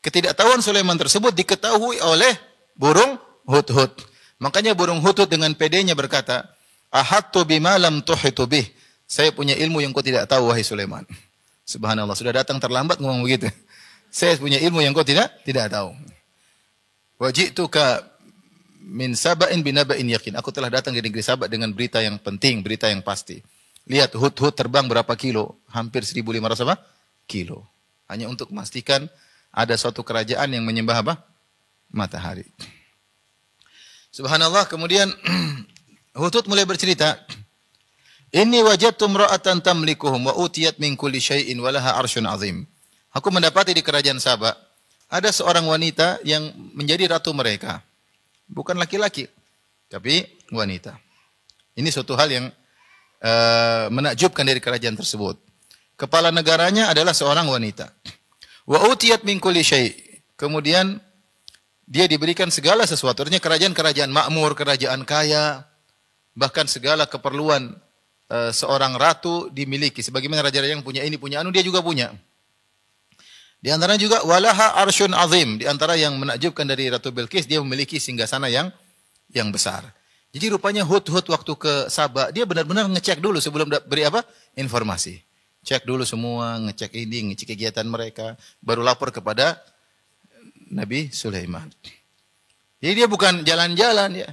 [0.05, 2.37] Ketidaktahuan Sulaiman tersebut diketahui oleh
[2.77, 3.17] burung
[3.49, 4.05] hut-hut.
[4.43, 6.45] Makanya burung hut-hut dengan pedenya berkata,
[6.93, 8.69] Ahattu bima lam tuhitu bih.
[9.09, 11.03] Saya punya ilmu yang kau tidak tahu, wahai Sulaiman.
[11.65, 13.49] Subhanallah, sudah datang terlambat ngomong begitu.
[14.15, 15.91] Saya punya ilmu yang kau tidak tidak tahu.
[17.19, 18.05] Wajituka
[18.85, 20.37] min saba'in binaba'in yakin.
[20.39, 23.41] Aku telah datang di negeri Sabak dengan berita yang penting, berita yang pasti.
[23.89, 25.59] Lihat hut-hut terbang berapa kilo?
[25.73, 26.79] Hampir 1500 apa?
[27.25, 27.65] Kilo.
[28.07, 29.09] Hanya untuk memastikan
[29.51, 31.15] ada suatu kerajaan yang menyembah apa?
[31.91, 32.45] Matahari.
[34.15, 35.11] Subhanallah, kemudian
[36.15, 37.19] Hutut mulai bercerita,
[38.35, 42.67] Inni wajadtu imra'atan tamlikuhum wa utiyat min kulli syai'in wa laha arsyun azim.
[43.15, 44.51] Aku mendapati di kerajaan Sabah
[45.07, 47.79] ada seorang wanita yang menjadi ratu mereka.
[48.51, 49.31] Bukan laki-laki,
[49.87, 50.99] tapi wanita.
[51.79, 52.47] Ini suatu hal yang
[53.23, 55.39] uh, menakjubkan dari kerajaan tersebut.
[55.95, 57.87] Kepala negaranya adalah seorang wanita.
[58.67, 59.63] Wa utiyat min kulli.
[60.35, 60.99] Kemudian
[61.87, 63.23] dia diberikan segala sesuatu.
[63.23, 65.63] Artinya kerajaan-kerajaan makmur, kerajaan kaya,
[66.35, 67.84] bahkan segala keperluan
[68.35, 70.03] uh, seorang ratu dimiliki.
[70.03, 72.11] Sebagaimana raja-raja yang punya ini, punya anu, dia juga punya.
[73.63, 75.63] Di antara juga walaha arsyun azim.
[75.63, 78.69] Di antara yang menakjubkan dari Ratu Bilqis, dia memiliki singgasana yang
[79.33, 79.89] yang besar.
[80.35, 84.27] Jadi rupanya Hud-Hud waktu ke Sabah, dia benar-benar ngecek dulu sebelum beri apa?
[84.59, 85.23] Informasi.
[85.65, 89.57] Cek dulu semua, ngecek ini, ngecek kegiatan mereka, baru lapor kepada
[90.69, 91.71] Nabi Sulaiman.
[92.85, 94.29] Jadi dia bukan jalan-jalan ya.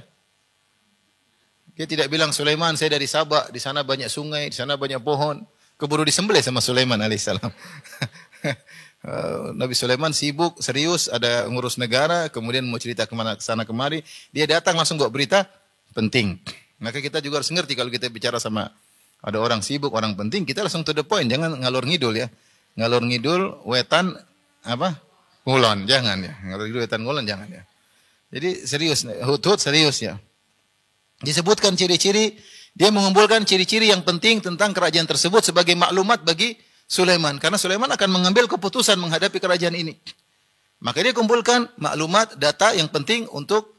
[1.72, 5.40] Dia tidak bilang Sulaiman saya dari Sabah, di sana banyak sungai, di sana banyak pohon.
[5.80, 7.50] Keburu disembelih sama Sulaiman alaihissalam.
[9.02, 13.66] Eh, Nabi Sulaiman sibuk, serius, ada ngurus negara, kemudian mau cerita ke mana ke sana
[13.66, 15.50] kemari, dia datang langsung bawa berita
[15.90, 16.38] penting.
[16.78, 18.70] Maka kita juga harus ngerti kalau kita bicara sama
[19.18, 22.30] ada orang sibuk, orang penting, kita langsung to the point, jangan ngalur ngidul ya.
[22.78, 24.14] Ngalur ngidul, wetan,
[24.62, 25.02] apa?
[25.50, 26.38] Ngulon, jangan ya.
[26.46, 27.62] Ngalur ngidul, wetan, ngulon, jangan ya.
[28.30, 30.14] Jadi serius, hut-hut serius ya.
[31.22, 32.34] Disebutkan ciri-ciri,
[32.74, 36.58] dia mengumpulkan ciri-ciri yang penting tentang kerajaan tersebut sebagai maklumat bagi
[36.90, 39.96] Sulaiman karena Sulaiman akan mengambil keputusan menghadapi kerajaan ini.
[40.82, 43.70] Maka dia kumpulkan maklumat, data yang penting untuk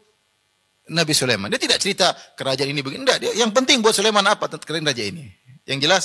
[0.88, 1.52] Nabi Sulaiman.
[1.52, 3.20] Dia tidak cerita kerajaan ini begini, enggak.
[3.20, 5.28] Dia, yang penting buat Sulaiman apa tentang raja ini.
[5.68, 6.04] Yang jelas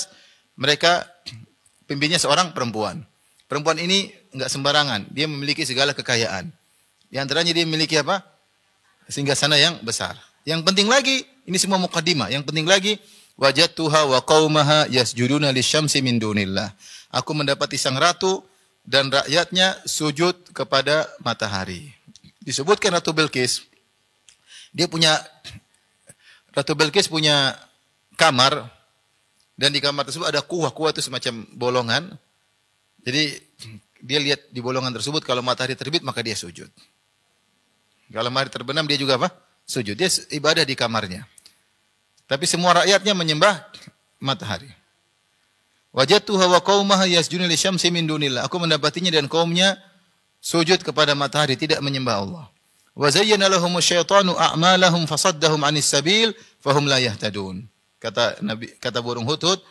[0.59, 1.07] mereka
[1.87, 3.07] pimpinnya seorang perempuan.
[3.47, 6.51] Perempuan ini enggak sembarangan, dia memiliki segala kekayaan.
[7.09, 8.21] Di antaranya dia memiliki apa?
[9.09, 10.28] Sehingga sana yang besar.
[10.49, 12.33] Yang penting lagi, ini semua mukadimah.
[12.33, 12.97] Yang penting lagi,
[13.37, 16.73] wajadtuha wa qaumaha yasjuduna lisyamsi min dunillah.
[17.13, 18.41] Aku mendapati sang ratu
[18.81, 21.93] dan rakyatnya sujud kepada matahari.
[22.41, 23.61] Disebutkan Ratu Belkis,
[24.73, 25.21] dia punya
[26.49, 27.53] Ratu Belkis punya
[28.17, 28.65] kamar
[29.53, 30.73] dan di kamar tersebut ada kuah.
[30.73, 32.09] Kuah itu semacam bolongan.
[33.05, 33.37] Jadi
[34.01, 36.73] dia lihat di bolongan tersebut kalau matahari terbit maka dia sujud.
[38.09, 39.29] Kalau matahari terbenam dia juga apa?
[39.69, 39.93] Sujud.
[39.93, 41.29] Dia ibadah di kamarnya.
[42.25, 43.69] Tapi semua rakyatnya menyembah
[44.17, 44.73] matahari.
[45.93, 48.49] Wajadtuha wa qaumaha yasjuduna lisyamsi min dunillah.
[48.49, 49.77] Aku mendapatinya dan kaumnya
[50.41, 52.45] sujud kepada matahari, tidak menyembah Allah.
[52.97, 56.33] Wa zayyana lahum syaitanu a'malahum fasaddahum 'anis sabil
[56.65, 57.69] fahum la yahtadun.
[58.01, 59.61] Kata Nabi kata burung hudhud,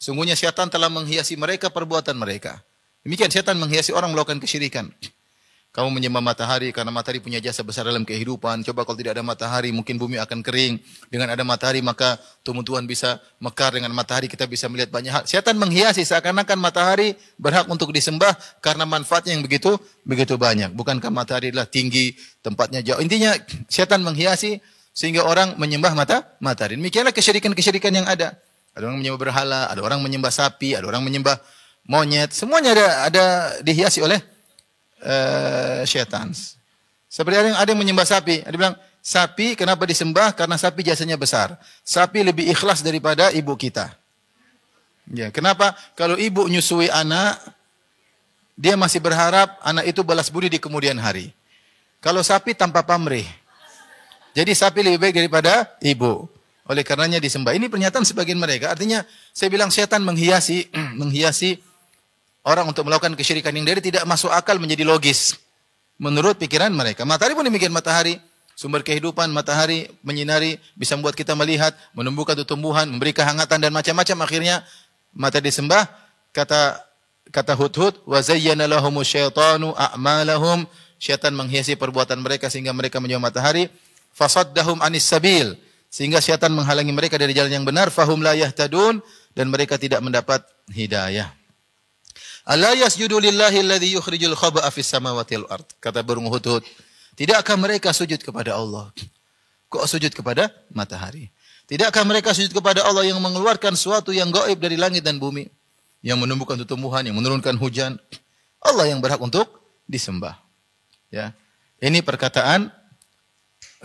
[0.00, 2.60] sungguhnya syaitan telah menghiasi mereka perbuatan mereka.
[3.04, 4.88] Demikian syaitan menghiasi orang melakukan kesyirikan.
[5.72, 8.60] Kamu menyembah matahari karena matahari punya jasa besar dalam kehidupan.
[8.60, 10.76] Coba kalau tidak ada matahari, mungkin bumi akan kering.
[11.08, 13.72] Dengan ada matahari, maka tumbuh-tumbuhan bisa mekar.
[13.72, 15.22] Dengan matahari kita bisa melihat banyak hal.
[15.24, 20.76] Setan menghiasi seakan-akan matahari berhak untuk disembah karena manfaatnya yang begitu begitu banyak.
[20.76, 23.00] Bukankah matahari adalah tinggi, tempatnya jauh.
[23.00, 23.32] Intinya
[23.72, 24.60] setan menghiasi
[24.92, 26.76] sehingga orang menyembah mata matahari.
[26.76, 28.36] Demikianlah kesyirikan-kesyirikan yang ada.
[28.76, 31.40] Ada orang menyembah berhala, ada orang menyembah sapi, ada orang menyembah
[31.88, 32.36] monyet.
[32.36, 33.24] Semuanya ada ada
[33.64, 34.20] dihiasi oleh
[35.02, 36.30] uh, syaitan.
[37.12, 38.40] Seperti ada yang, ada yang menyembah sapi.
[38.40, 40.32] Ada bilang, sapi kenapa disembah?
[40.32, 41.58] Karena sapi jasanya besar.
[41.84, 43.92] Sapi lebih ikhlas daripada ibu kita.
[45.12, 45.76] Ya, kenapa?
[45.98, 47.36] Kalau ibu nyusui anak,
[48.56, 51.34] dia masih berharap anak itu balas budi di kemudian hari.
[52.00, 53.26] Kalau sapi tanpa pamrih.
[54.32, 56.24] Jadi sapi lebih baik daripada ibu.
[56.64, 57.52] Oleh karenanya disembah.
[57.52, 58.72] Ini pernyataan sebagian mereka.
[58.72, 61.60] Artinya saya bilang setan menghiasi menghiasi
[62.42, 65.38] orang untuk melakukan kesyirikan yang dari tidak masuk akal menjadi logis.
[66.02, 67.06] Menurut pikiran mereka.
[67.06, 68.18] Matahari pun demikian matahari.
[68.52, 74.16] Sumber kehidupan matahari menyinari bisa membuat kita melihat, menumbuhkan tumbuhan, memberi kehangatan dan macam-macam.
[74.28, 74.60] Akhirnya
[75.14, 75.88] mata disembah
[76.36, 76.84] kata
[77.32, 80.68] kata Hud-Hud wa zayyana lahumu syaitanu a'malahum.
[81.02, 83.66] Syaitan menghiasi perbuatan mereka sehingga mereka menyembah matahari.
[84.14, 85.58] Fasaddahum anis sabil.
[85.90, 87.90] Sehingga syaitan menghalangi mereka dari jalan yang benar.
[87.90, 89.02] Fahum la yahtadun.
[89.34, 91.41] Dan mereka tidak mendapat hidayah
[92.42, 95.68] Ala yasjudu lillahi alladhi yukhrijul khaba'a fis samawati wal ard.
[95.78, 96.66] Kata burung hudhud.
[97.14, 98.90] Tidakkah mereka sujud kepada Allah?
[99.70, 101.30] Kok sujud kepada matahari?
[101.70, 105.46] Tidakkah mereka sujud kepada Allah yang mengeluarkan sesuatu yang gaib dari langit dan bumi?
[106.02, 107.94] Yang menumbuhkan tumbuhan, yang menurunkan hujan.
[108.58, 109.46] Allah yang berhak untuk
[109.86, 110.34] disembah.
[111.14, 111.30] Ya.
[111.78, 112.74] Ini perkataan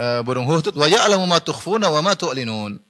[0.02, 2.82] uh, burung hudhud wa ya'lamu ma tukhfuna wa ma tu'linun.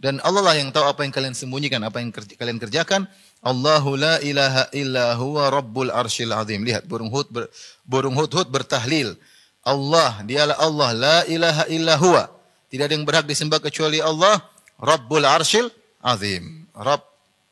[0.00, 3.04] Dan Allah lah yang tahu apa yang kalian sembunyikan, apa yang kalian kerjakan
[3.44, 6.64] Allahu la ilaha illa huwa rabbul arshil azim.
[6.64, 7.52] Lihat burung hud ber,
[7.84, 9.12] burung hud hud bertahlil.
[9.60, 12.32] Allah dialah Allah la ilaha illa huwa.
[12.72, 14.40] Tidak ada yang berhak disembah kecuali Allah
[14.80, 15.68] Rabbul arshil
[16.00, 16.64] azim.
[16.72, 17.04] Rabb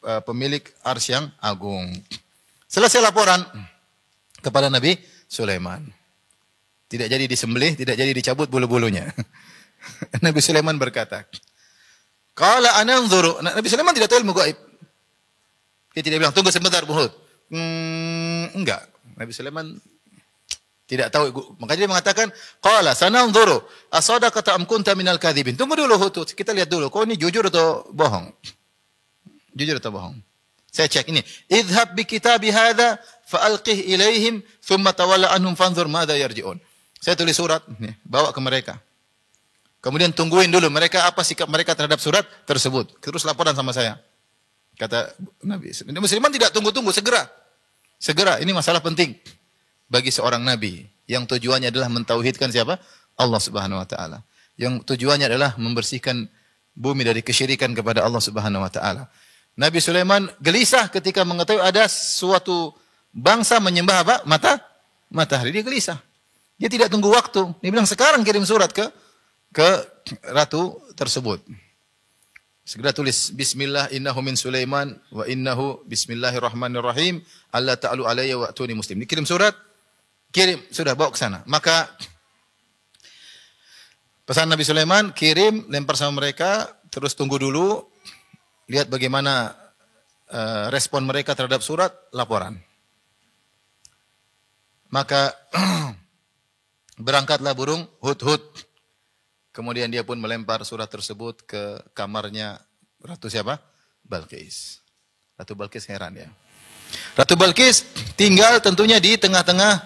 [0.08, 1.92] uh, pemilik arsy yang agung.
[2.64, 3.44] Selesai laporan
[4.40, 4.96] kepada Nabi
[5.28, 5.84] Sulaiman.
[6.88, 9.12] Tidak jadi disembelih, tidak jadi dicabut bulu-bulunya.
[10.24, 11.28] Nabi Sulaiman berkata,
[12.38, 14.54] "Qala ananzuru." Nabi Sulaiman tidak tahu ilmu gaib.
[15.98, 17.10] Dia tidak bilang, tunggu sebentar Buhud.
[17.50, 18.86] Hmm, enggak.
[19.18, 19.74] Nabi Sulaiman
[20.88, 21.58] tidak tahu.
[21.60, 22.26] Makanya dia mengatakan,
[22.64, 23.60] "Qala sananzuru
[23.92, 27.84] asadaqata am kunta minal kadhibin." Tunggu dulu Hutut, kita lihat dulu, kau ini jujur atau
[27.92, 28.32] bohong?
[29.52, 30.16] Jujur atau bohong?
[30.72, 31.20] Saya cek ini.
[31.50, 32.96] Idhab bi kitabi hadha
[33.28, 36.56] fa'alqih ilaihim thumma tawalla anhum fanzur madza yarji'un.
[37.02, 37.60] Saya tulis surat,
[38.06, 38.80] bawa ke mereka.
[39.78, 42.98] Kemudian tungguin dulu mereka apa sikap mereka terhadap surat tersebut.
[42.98, 43.98] Terus laporan sama saya.
[44.78, 45.14] Kata
[45.46, 45.70] Nabi.
[45.98, 47.26] Musliman tidak tunggu-tunggu, segera.
[47.98, 49.18] Segera, ini masalah penting
[49.90, 52.78] bagi seorang nabi yang tujuannya adalah mentauhidkan siapa?
[53.18, 54.22] Allah Subhanahu wa taala.
[54.54, 56.30] Yang tujuannya adalah membersihkan
[56.78, 59.10] bumi dari kesyirikan kepada Allah Subhanahu wa taala.
[59.58, 62.70] Nabi Sulaiman gelisah ketika mengetahui ada suatu
[63.10, 64.16] bangsa menyembah apa?
[64.22, 64.62] Mata
[65.10, 65.50] matahari.
[65.50, 65.98] Dia gelisah.
[66.54, 67.42] Dia tidak tunggu waktu.
[67.58, 68.86] Dia bilang sekarang kirim surat ke
[69.52, 69.68] ke
[70.32, 71.40] ratu tersebut.
[72.68, 79.00] Segera tulis Bismillah innahu min Sulaiman wa innahu bismillahirrahmanirrahim Allah ta'alu alayya wa atuni muslim.
[79.00, 79.56] Dikirim surat
[80.28, 81.40] Kirim, sudah bawa ke sana.
[81.48, 81.88] Maka
[84.28, 87.80] pesan Nabi Sulaiman, kirim, lempar sama mereka, terus tunggu dulu,
[88.68, 89.56] lihat bagaimana
[90.28, 92.60] uh, respon mereka terhadap surat, laporan.
[94.92, 95.32] Maka
[97.04, 98.67] berangkatlah burung hut-hut.
[99.58, 102.62] Kemudian dia pun melempar surat tersebut ke kamarnya
[103.02, 103.58] Ratu siapa?
[104.06, 104.82] Balkis.
[105.38, 106.30] Ratu Balkis heran ya.
[107.14, 107.82] Ratu Balkis
[108.18, 109.82] tinggal tentunya di tengah-tengah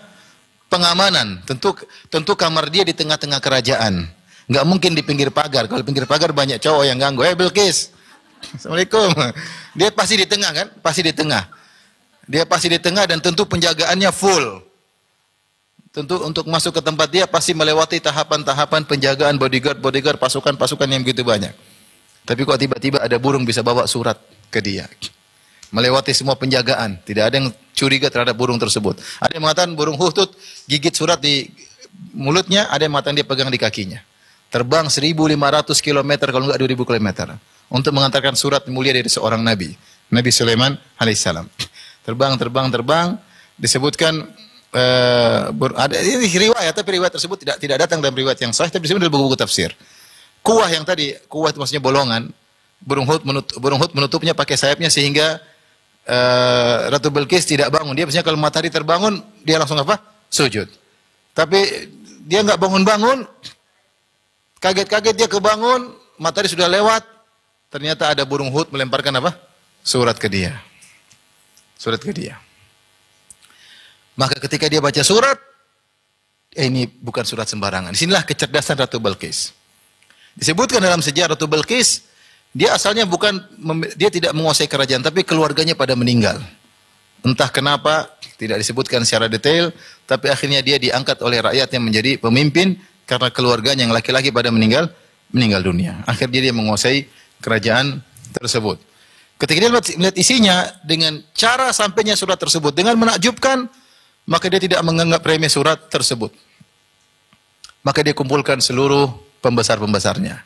[0.73, 1.45] pengamanan.
[1.45, 1.77] Tentu
[2.09, 4.09] tentu kamar dia di tengah-tengah kerajaan.
[4.49, 5.69] Enggak mungkin di pinggir pagar.
[5.69, 7.25] Kalau pinggir pagar banyak cowok yang ganggu.
[7.29, 7.93] Eh Bilqis.
[8.57, 9.13] Assalamualaikum.
[9.77, 10.69] Dia pasti di tengah kan?
[10.81, 11.49] Pasti di tengah.
[12.29, 14.72] Dia pasti di tengah dan tentu penjagaannya full.
[15.93, 21.53] Tentu untuk masuk ke tempat dia pasti melewati tahapan-tahapan penjagaan bodyguard-bodyguard pasukan-pasukan yang begitu banyak.
[22.25, 24.17] Tapi kok tiba-tiba ada burung bisa bawa surat
[24.49, 24.89] ke dia
[25.73, 27.01] melewati semua penjagaan.
[27.03, 29.01] Tidak ada yang curiga terhadap burung tersebut.
[29.19, 30.31] Ada yang mengatakan burung hutut
[30.69, 31.49] gigit surat di
[32.13, 33.99] mulutnya, ada yang mengatakan dia pegang di kakinya.
[34.53, 37.09] Terbang 1500 km kalau enggak 2000 km
[37.73, 39.73] untuk mengantarkan surat mulia dari seorang nabi,
[40.13, 41.49] Nabi Sulaiman alaihissalam.
[42.05, 43.09] Terbang, terbang, terbang
[43.57, 44.29] disebutkan
[44.73, 48.89] uh, ada ini riwayat tapi riwayat tersebut tidak tidak datang dalam riwayat yang sahih tapi
[48.89, 49.73] disebut dalam buku-buku tafsir.
[50.43, 52.27] Kuah yang tadi, kuah itu maksudnya bolongan,
[52.83, 55.39] burung hut menutup, burung hut menutupnya pakai sayapnya sehingga
[56.09, 57.95] uh, Ratu Belkis tidak bangun.
[57.95, 60.03] Dia biasanya kalau matahari terbangun, dia langsung apa?
[60.27, 60.67] Sujud.
[61.31, 61.59] Tapi
[62.27, 63.23] dia nggak bangun-bangun,
[64.59, 67.07] kaget-kaget dia kebangun, matahari sudah lewat,
[67.71, 69.39] ternyata ada burung hut melemparkan apa?
[69.87, 70.59] Surat ke dia.
[71.79, 72.39] Surat ke dia.
[74.17, 75.41] Maka ketika dia baca surat,
[76.53, 77.97] eh, ini bukan surat sembarangan.
[77.97, 79.57] Di sinilah kecerdasan Ratu Belkis.
[80.37, 82.05] Disebutkan dalam sejarah Ratu Belkis,
[82.53, 83.41] dia asalnya bukan
[83.97, 86.37] dia tidak menguasai kerajaan tapi keluarganya pada meninggal.
[87.25, 89.73] Entah kenapa tidak disebutkan secara detail
[90.05, 92.77] tapi akhirnya dia diangkat oleh rakyat yang menjadi pemimpin
[93.09, 94.93] karena keluarganya yang laki-laki pada meninggal
[95.33, 96.05] meninggal dunia.
[96.05, 97.09] Akhirnya dia menguasai
[97.41, 98.05] kerajaan
[98.37, 98.77] tersebut.
[99.41, 103.67] Ketika dia melihat isinya dengan cara sampainya surat tersebut dengan menakjubkan
[104.27, 106.31] maka dia tidak menganggap remeh surat tersebut.
[107.83, 109.11] Maka dia kumpulkan seluruh
[109.43, 110.43] pembesar-pembesarnya.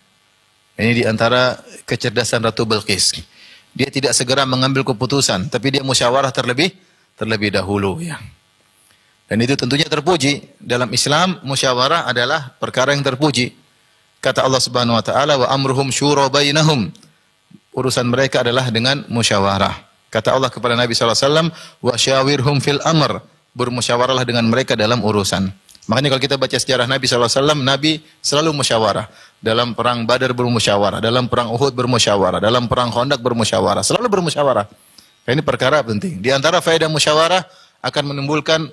[0.77, 3.17] Ini di antara kecerdasan Ratu Bilqis.
[3.77, 6.73] Dia tidak segera mengambil keputusan, tapi dia musyawarah terlebih
[7.17, 8.21] terlebih dahulu ya.
[9.27, 10.55] Dan itu tentunya terpuji.
[10.61, 13.57] Dalam Islam musyawarah adalah perkara yang terpuji.
[14.23, 16.93] Kata Allah Subhanahu wa taala wa amruhum syura bainahum.
[17.75, 19.75] Urusan mereka adalah dengan musyawarah.
[20.09, 21.49] Kata Allah kepada Nabi sallallahu alaihi wasallam
[21.83, 23.21] wa syawirhum fil amr.
[23.57, 25.49] Bermusyawarahlah dengan mereka dalam urusan.
[25.87, 29.07] Makanya kalau kita baca sejarah Nabi SAW, Nabi selalu musyawarah.
[29.39, 34.67] Dalam perang Badar bermusyawarah, dalam perang Uhud bermusyawarah, dalam perang Khandaq bermusyawarah, selalu bermusyawarah.
[35.27, 36.19] Ini perkara penting.
[36.19, 37.43] Di antara faedah musyawarah
[37.87, 38.67] akan menimbulkan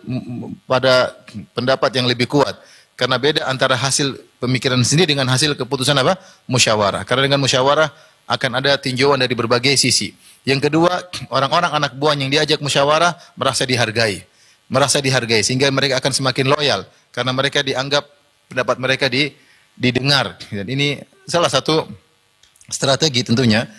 [0.65, 1.13] pada
[1.53, 2.57] pendapat yang lebih kuat.
[2.93, 6.17] Karena beda antara hasil pemikiran sendiri dengan hasil keputusan apa?
[6.45, 7.05] Musyawarah.
[7.05, 7.89] Karena dengan musyawarah
[8.29, 10.13] akan ada tinjauan dari berbagai sisi.
[10.45, 11.01] Yang kedua,
[11.35, 14.32] orang-orang anak buah yang diajak musyawarah merasa dihargai.
[14.73, 16.81] Merasa dihargai sehingga mereka akan semakin loyal
[17.13, 18.09] karena mereka dianggap
[18.49, 19.29] pendapat mereka di,
[19.77, 20.33] didengar.
[20.49, 20.97] Dan ini
[21.29, 21.85] salah satu
[22.65, 23.69] strategi tentunya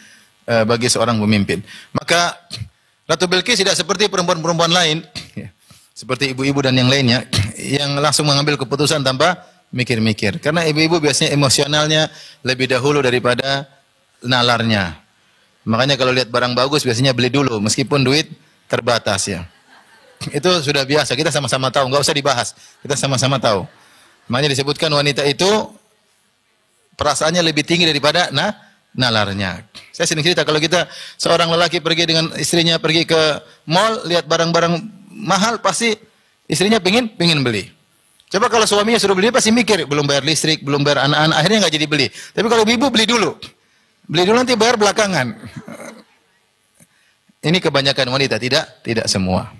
[0.46, 1.66] uh, bagi seorang pemimpin.
[1.90, 2.38] Maka
[3.04, 5.04] Ratu Bilqis tidak seperti perempuan-perempuan lain,
[5.36, 5.52] ya,
[5.92, 7.28] seperti ibu-ibu dan yang lainnya,
[7.60, 9.44] yang langsung mengambil keputusan tanpa
[9.76, 10.40] mikir-mikir.
[10.40, 12.08] Karena ibu-ibu biasanya emosionalnya
[12.40, 13.68] lebih dahulu daripada
[14.24, 14.96] nalarnya.
[15.68, 18.32] Makanya kalau lihat barang bagus biasanya beli dulu, meskipun duit
[18.72, 19.44] terbatas ya.
[20.30, 22.54] Itu sudah biasa, kita sama-sama tahu, nggak usah dibahas.
[22.80, 23.66] Kita sama-sama tahu.
[24.30, 25.48] Makanya disebutkan wanita itu
[26.96, 28.54] perasaannya lebih tinggi daripada nah,
[28.96, 29.66] nalarnya.
[29.92, 30.88] Saya sering cerita kalau kita
[31.20, 33.20] seorang lelaki pergi dengan istrinya pergi ke
[33.68, 34.80] mall lihat barang-barang
[35.12, 35.92] mahal pasti
[36.44, 37.72] Istrinya pingin, pingin beli.
[38.28, 41.74] Coba kalau suaminya suruh beli pasti mikir, belum bayar listrik, belum bayar anak-anak, akhirnya nggak
[41.78, 42.06] jadi beli.
[42.10, 43.30] Tapi kalau ibu beli dulu,
[44.10, 45.26] beli dulu nanti bayar belakangan.
[47.44, 49.52] Ini kebanyakan wanita, tidak, tidak semua.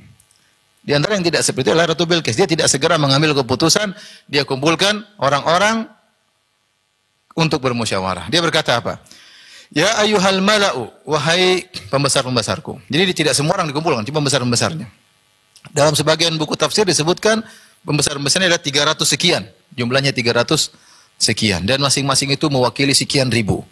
[0.85, 2.37] Di antara yang tidak seperti itu adalah Ratu Bilqis.
[2.37, 3.97] Dia tidak segera mengambil keputusan,
[4.29, 5.89] dia kumpulkan orang-orang
[7.33, 8.29] untuk bermusyawarah.
[8.29, 9.01] Dia berkata apa?
[9.73, 12.85] Ya ayuhal mala'u, wahai pembesar-pembesarku.
[12.93, 14.87] Jadi tidak semua orang dikumpulkan, cuma pembesar-pembesarnya.
[15.73, 17.41] Dalam sebagian buku tafsir disebutkan
[17.89, 19.49] pembesar-pembesarnya ada 300 sekian.
[19.73, 20.69] Jumlahnya 300
[21.17, 21.65] sekian.
[21.65, 23.65] Dan masing-masing itu mewakili sekian ribu.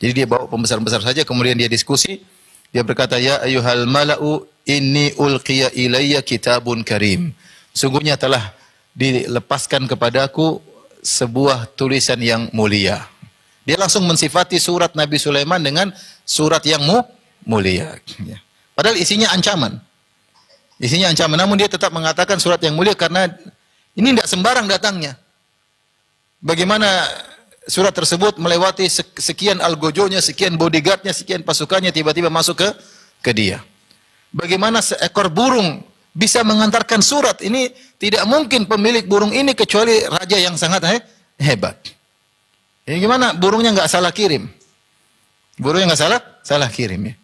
[0.00, 2.24] Jadi dia bawa pembesar-pembesar saja, kemudian dia diskusi.
[2.74, 7.36] Dia berkata, Ya ayuhal mala'u Inni ulqiya ilayya kitabun karim.
[7.76, 8.56] Sungguhnya telah
[8.96, 10.56] dilepaskan kepadaku
[11.04, 13.04] sebuah tulisan yang mulia.
[13.68, 15.92] Dia langsung mensifati surat Nabi Sulaiman dengan
[16.24, 17.04] surat yang mu
[17.44, 18.00] mulia.
[18.24, 18.40] Ya.
[18.72, 19.76] Padahal isinya ancaman.
[20.80, 21.36] Isinya ancaman.
[21.36, 23.28] Namun dia tetap mengatakan surat yang mulia karena
[23.92, 25.12] ini tidak sembarang datangnya.
[26.40, 26.88] Bagaimana
[27.64, 28.84] surat tersebut melewati
[29.18, 32.68] sekian algojonya, sekian bodyguardnya, sekian pasukannya tiba-tiba masuk ke
[33.24, 33.64] ke dia.
[34.34, 35.80] Bagaimana seekor burung
[36.12, 37.40] bisa mengantarkan surat?
[37.40, 40.96] Ini tidak mungkin pemilik burung ini kecuali raja yang sangat he
[41.40, 41.76] hebat.
[42.84, 43.32] Ini gimana?
[43.32, 44.44] Burungnya nggak salah kirim.
[45.56, 47.14] Burungnya nggak salah, salah kirim ya.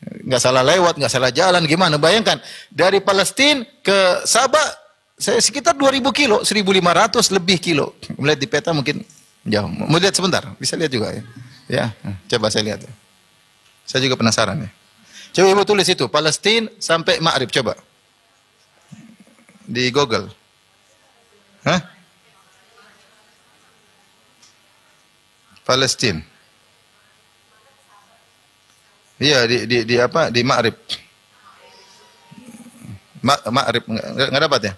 [0.00, 1.60] Nggak salah lewat, nggak salah jalan.
[1.68, 2.00] Gimana?
[2.00, 2.40] Bayangkan
[2.72, 4.80] dari Palestina ke Sabah
[5.20, 7.92] saya sekitar 2000 kilo, 1500 lebih kilo.
[8.16, 9.04] Melihat di peta mungkin
[9.46, 9.70] jauh.
[9.70, 11.22] Mau lihat sebentar, bisa lihat juga ya.
[11.70, 11.86] Ya,
[12.36, 12.82] coba saya lihat.
[13.86, 14.70] Saya juga penasaran ya.
[15.30, 17.78] Coba ibu tulis itu, Palestina sampai Ma'rib, coba.
[19.70, 20.26] Di Google.
[21.62, 21.80] Hah?
[25.62, 26.18] Palestina.
[29.20, 30.32] Iya, di, di, di apa?
[30.34, 30.74] Di Ma'rib.
[33.22, 34.74] Ma, Ma'rib, nggak dapat ya?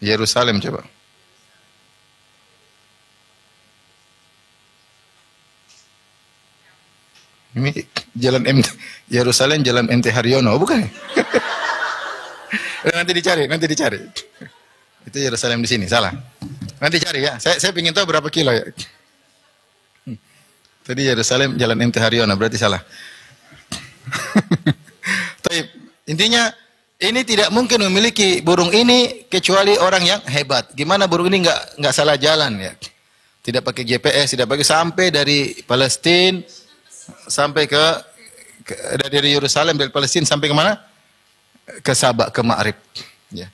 [0.00, 0.80] Yerusalem coba.
[7.50, 7.70] Ini
[8.14, 8.68] jalan MT
[9.10, 10.86] Yerusalem jalan MT Haryono, bukan?
[12.96, 13.98] nanti dicari, nanti dicari.
[15.04, 16.14] Itu Yerusalem di sini, salah.
[16.80, 17.36] Nanti cari ya.
[17.42, 18.64] Saya saya ingin tahu berapa kilo ya.
[20.80, 22.80] Tadi Yerusalem jalan MT Haryono, berarti salah.
[25.44, 25.58] Tapi
[26.06, 26.48] intinya
[27.00, 30.68] ini tidak mungkin memiliki burung ini kecuali orang yang hebat.
[30.76, 32.76] Gimana burung ini nggak nggak salah jalan ya?
[33.40, 36.44] Tidak pakai GPS, tidak pakai sampai dari Palestina
[37.24, 37.84] sampai ke,
[38.68, 38.74] ke
[39.08, 40.76] dari Yerusalem dari Palestina sampai ke mana?
[41.80, 42.76] Ke Sabak ke Ma'rib.
[43.32, 43.48] Ya.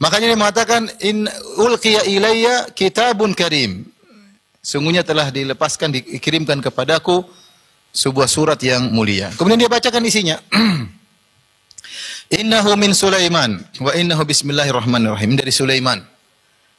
[0.00, 1.28] Makanya dia mengatakan in
[1.60, 3.84] ulqiya ilayya kitabun karim.
[4.64, 7.20] Sungguhnya telah dilepaskan dikirimkan kepadaku
[7.92, 9.28] sebuah surat yang mulia.
[9.36, 10.40] Kemudian dia bacakan isinya.
[12.30, 15.98] Innahu min Sulaiman wa innahu bismillahirrahmanirrahim dari Sulaiman.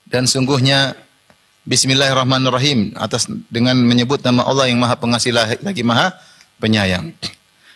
[0.08, 0.96] Dan sungguhnya
[1.62, 6.10] Bismillahirrahmanirrahim atas dengan menyebut nama Allah yang Maha Pengasih lagi Maha
[6.58, 7.14] Penyayang.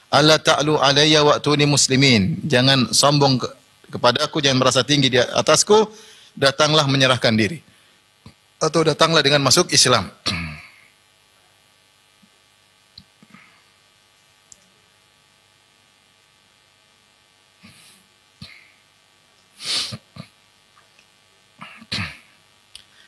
[0.09, 2.41] Allah ta'lu alayya wa'tuni muslimin.
[2.49, 3.47] Jangan sombong ke,
[3.93, 5.85] kepada aku, jangan merasa tinggi di atasku.
[6.33, 7.61] Datanglah menyerahkan diri.
[8.57, 10.09] Atau datanglah dengan masuk Islam.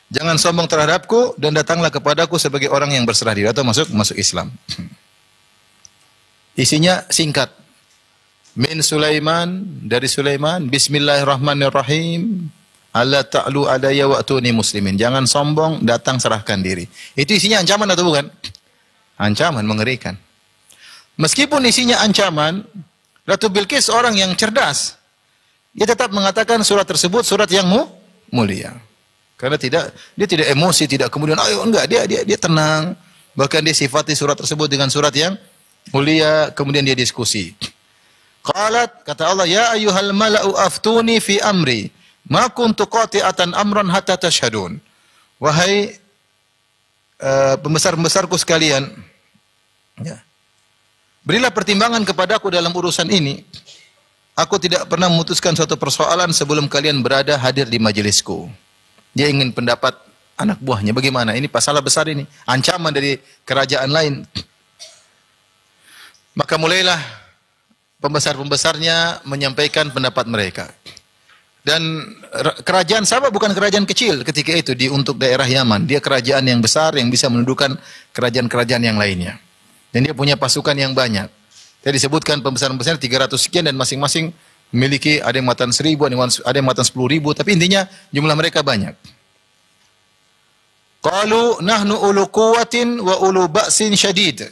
[0.08, 4.48] Jangan sombong terhadapku dan datanglah kepadaku sebagai orang yang berserah diri atau masuk masuk Islam.
[6.64, 7.52] Isinya singkat.
[8.58, 12.50] Min Sulaiman dari Sulaiman, Bismillahirrahmanirrahim.
[12.90, 14.98] Allah ta'lu alayya wa'tuni muslimin.
[14.98, 16.88] Jangan sombong, datang serahkan diri.
[17.14, 18.26] Itu isinya ancaman atau bukan?
[19.20, 20.18] Ancaman mengerikan.
[21.14, 22.66] Meskipun isinya ancaman,
[23.28, 24.96] Ratu Bilqis orang yang cerdas.
[25.76, 27.84] Dia tetap mengatakan surat tersebut surat yang mu,
[28.32, 28.87] mulia.
[29.38, 32.98] Karena tidak dia tidak emosi, tidak kemudian ayo enggak, dia dia dia tenang.
[33.38, 35.38] Bahkan dia sifati surat tersebut dengan surat yang
[35.94, 37.54] mulia, kemudian dia diskusi.
[38.42, 41.94] Qalat kata Allah, "Ya ayyuhal mala'u aftuni fi amri,
[42.26, 44.82] ma kuntu qati'atan amran hatta tashhadun."
[45.38, 45.94] Wahai
[47.22, 48.90] uh, pembesar-pembesarku sekalian,
[50.02, 50.18] ya.
[51.22, 53.46] Berilah pertimbangan kepadaku dalam urusan ini.
[54.34, 58.50] Aku tidak pernah memutuskan suatu persoalan sebelum kalian berada hadir di majelisku.
[59.18, 59.98] Dia ingin pendapat
[60.38, 60.94] anak buahnya.
[60.94, 61.34] Bagaimana?
[61.34, 62.22] Ini masalah besar ini.
[62.46, 64.22] Ancaman dari kerajaan lain.
[66.38, 67.02] Maka mulailah
[67.98, 70.70] pembesar-pembesarnya menyampaikan pendapat mereka.
[71.66, 71.82] Dan
[72.62, 75.90] kerajaan Sabah bukan kerajaan kecil ketika itu di untuk daerah Yaman.
[75.90, 77.74] Dia kerajaan yang besar yang bisa menundukkan
[78.14, 79.42] kerajaan-kerajaan yang lainnya.
[79.90, 81.26] Dan dia punya pasukan yang banyak.
[81.82, 84.30] Tadi disebutkan pembesar-pembesar 300 sekian dan masing-masing
[84.72, 86.12] memiliki ada yang muatan seribu, ada
[86.56, 88.92] yang muatan sepuluh ribu, tapi intinya jumlah mereka banyak.
[90.98, 94.50] Qalu nahnu ulu kuwatin wa ulu ba'sin syadid.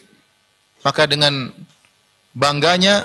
[0.87, 1.51] Maka dengan
[2.31, 3.03] bangganya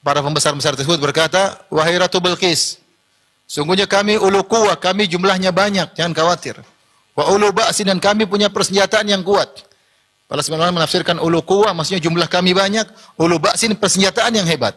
[0.00, 2.80] para pembesar-pembesar tersebut berkata, "Wahai Ratu Bilqis,
[3.44, 6.56] sungguhnya kami ulu kuwah, kami jumlahnya banyak, jangan khawatir.
[7.12, 9.68] Wa ulu ba'sin dan kami punya persenjataan yang kuat."
[10.24, 12.88] Para sebenarnya menafsirkan ulu kuwah maksudnya jumlah kami banyak,
[13.20, 14.72] ulu ba'sin persenjataan yang hebat.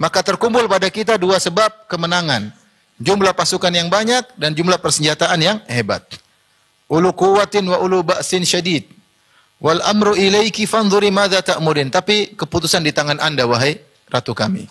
[0.00, 2.48] Maka terkumpul pada kita dua sebab kemenangan.
[2.96, 6.00] Jumlah pasukan yang banyak dan jumlah persenjataan yang hebat.
[6.88, 8.88] Ulu kuwatin wa ulu ba'sin syadid.
[9.60, 11.92] Wal amru ilaiki fanzuri madza ta'murin.
[11.92, 13.76] Tapi keputusan di tangan Anda wahai
[14.08, 14.64] ratu kami.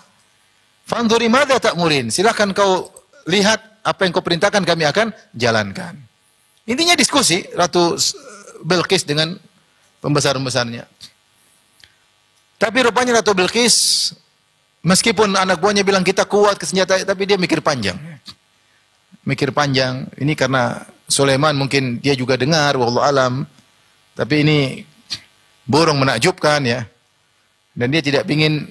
[0.89, 2.09] Fanzuri madza ta'murin.
[2.09, 2.89] Silakan kau
[3.29, 5.93] lihat apa yang kau perintahkan kami akan jalankan.
[6.65, 7.97] Intinya diskusi Ratu
[8.61, 9.37] Bilqis dengan
[10.01, 10.85] pembesar-pembesarnya.
[12.61, 14.09] Tapi rupanya Ratu Bilqis
[14.83, 17.97] meskipun anak buahnya bilang kita kuat kesenjata tapi dia mikir panjang.
[19.27, 20.07] Mikir panjang.
[20.17, 23.33] Ini karena Sulaiman mungkin dia juga dengar wallahu alam.
[24.15, 24.59] Tapi ini
[25.67, 26.85] burung menakjubkan ya.
[27.73, 28.67] Dan dia tidak ingin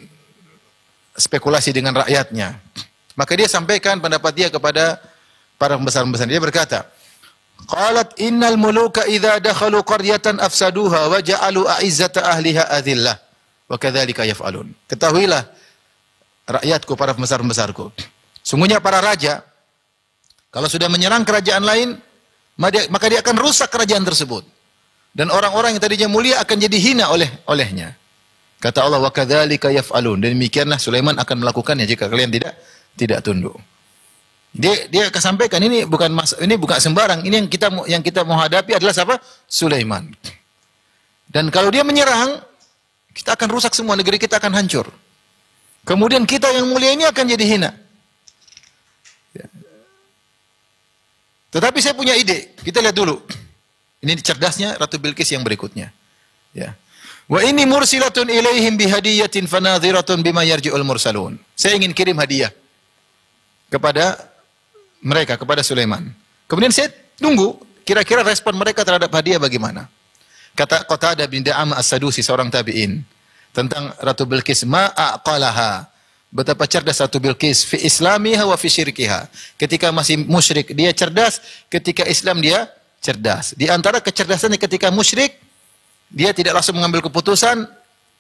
[1.17, 2.59] spekulasi dengan rakyatnya.
[3.19, 5.03] Maka dia sampaikan pendapat dia kepada
[5.59, 6.31] para pembesar-pembesar.
[6.31, 6.87] Dia berkata,
[7.67, 13.19] Qalat innal muluka idza dakhalu qaryatan afsaduha wa ja'alu a'izzata ahliha adillah.
[13.67, 14.71] Wa kadzalika yaf'alun.
[14.87, 15.43] Ketahuilah
[16.49, 17.93] rakyatku para pembesar-pembesarku.
[18.41, 19.45] Sungguhnya para raja
[20.49, 21.89] kalau sudah menyerang kerajaan lain
[22.59, 24.43] maka dia akan rusak kerajaan tersebut.
[25.13, 27.95] Dan orang-orang yang tadinya mulia akan jadi hina oleh olehnya.
[28.59, 30.19] Kata Allah wa kadzalika yaf'alun.
[30.19, 32.59] Dan demikianlah Sulaiman akan melakukannya jika kalian tidak
[32.99, 33.55] tidak tunduk.
[34.51, 37.23] Dia dia kesampaikan ini bukan mas, ini bukan sembarang.
[37.23, 39.23] Ini yang kita yang kita mau adalah siapa?
[39.47, 40.11] Sulaiman.
[41.29, 42.41] Dan kalau dia menyerang,
[43.13, 44.89] kita akan rusak semua negeri kita akan hancur.
[45.89, 47.71] Kemudian kita yang mulia ini akan jadi hina.
[51.49, 52.53] Tetapi saya punya ide.
[52.61, 53.25] Kita lihat dulu.
[54.05, 55.89] Ini cerdasnya Ratu Bilqis yang berikutnya.
[56.53, 56.77] Ya.
[57.25, 61.41] Wa ini mursilatun ilaihim bihadiyatin fanadhiratun bima yarji'ul mursalun.
[61.57, 62.53] Saya ingin kirim hadiah
[63.73, 64.29] kepada
[65.01, 66.13] mereka, kepada Sulaiman.
[66.45, 67.57] Kemudian saya tunggu
[67.89, 69.89] kira-kira respon mereka terhadap hadiah bagaimana.
[70.53, 73.01] Kata Qatada bin Da'am As-Sadusi seorang tabi'in
[73.53, 75.89] tentang Ratu Bilqis ma aqalaha
[76.29, 79.33] Betapa cerdas Ratu Bilqis fi islamiha wa fi syirkiha.
[79.57, 81.41] Ketika masih musyrik dia cerdas,
[81.73, 82.69] ketika Islam dia
[83.01, 83.57] cerdas.
[83.57, 85.41] Di antara kecerdasannya ketika musyrik
[86.13, 87.65] dia tidak langsung mengambil keputusan,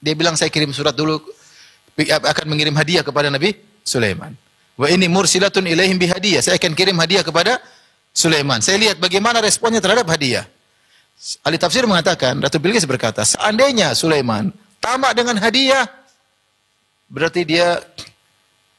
[0.01, 1.20] dia bilang saya kirim surat dulu
[2.01, 3.53] akan mengirim hadiah kepada Nabi
[3.85, 4.33] Sulaiman.
[4.81, 6.41] Wa ini mursilatun ilaihim bihadiyah.
[6.41, 7.61] Saya akan kirim hadiah kepada
[8.16, 8.64] Sulaiman.
[8.64, 10.49] Saya lihat bagaimana responnya terhadap hadiah.
[11.45, 15.87] Ahli tafsir mengatakan, Ratu Bilqis berkata, seandainya Sulaiman tamak dengan hadiah,
[17.11, 17.79] berarti dia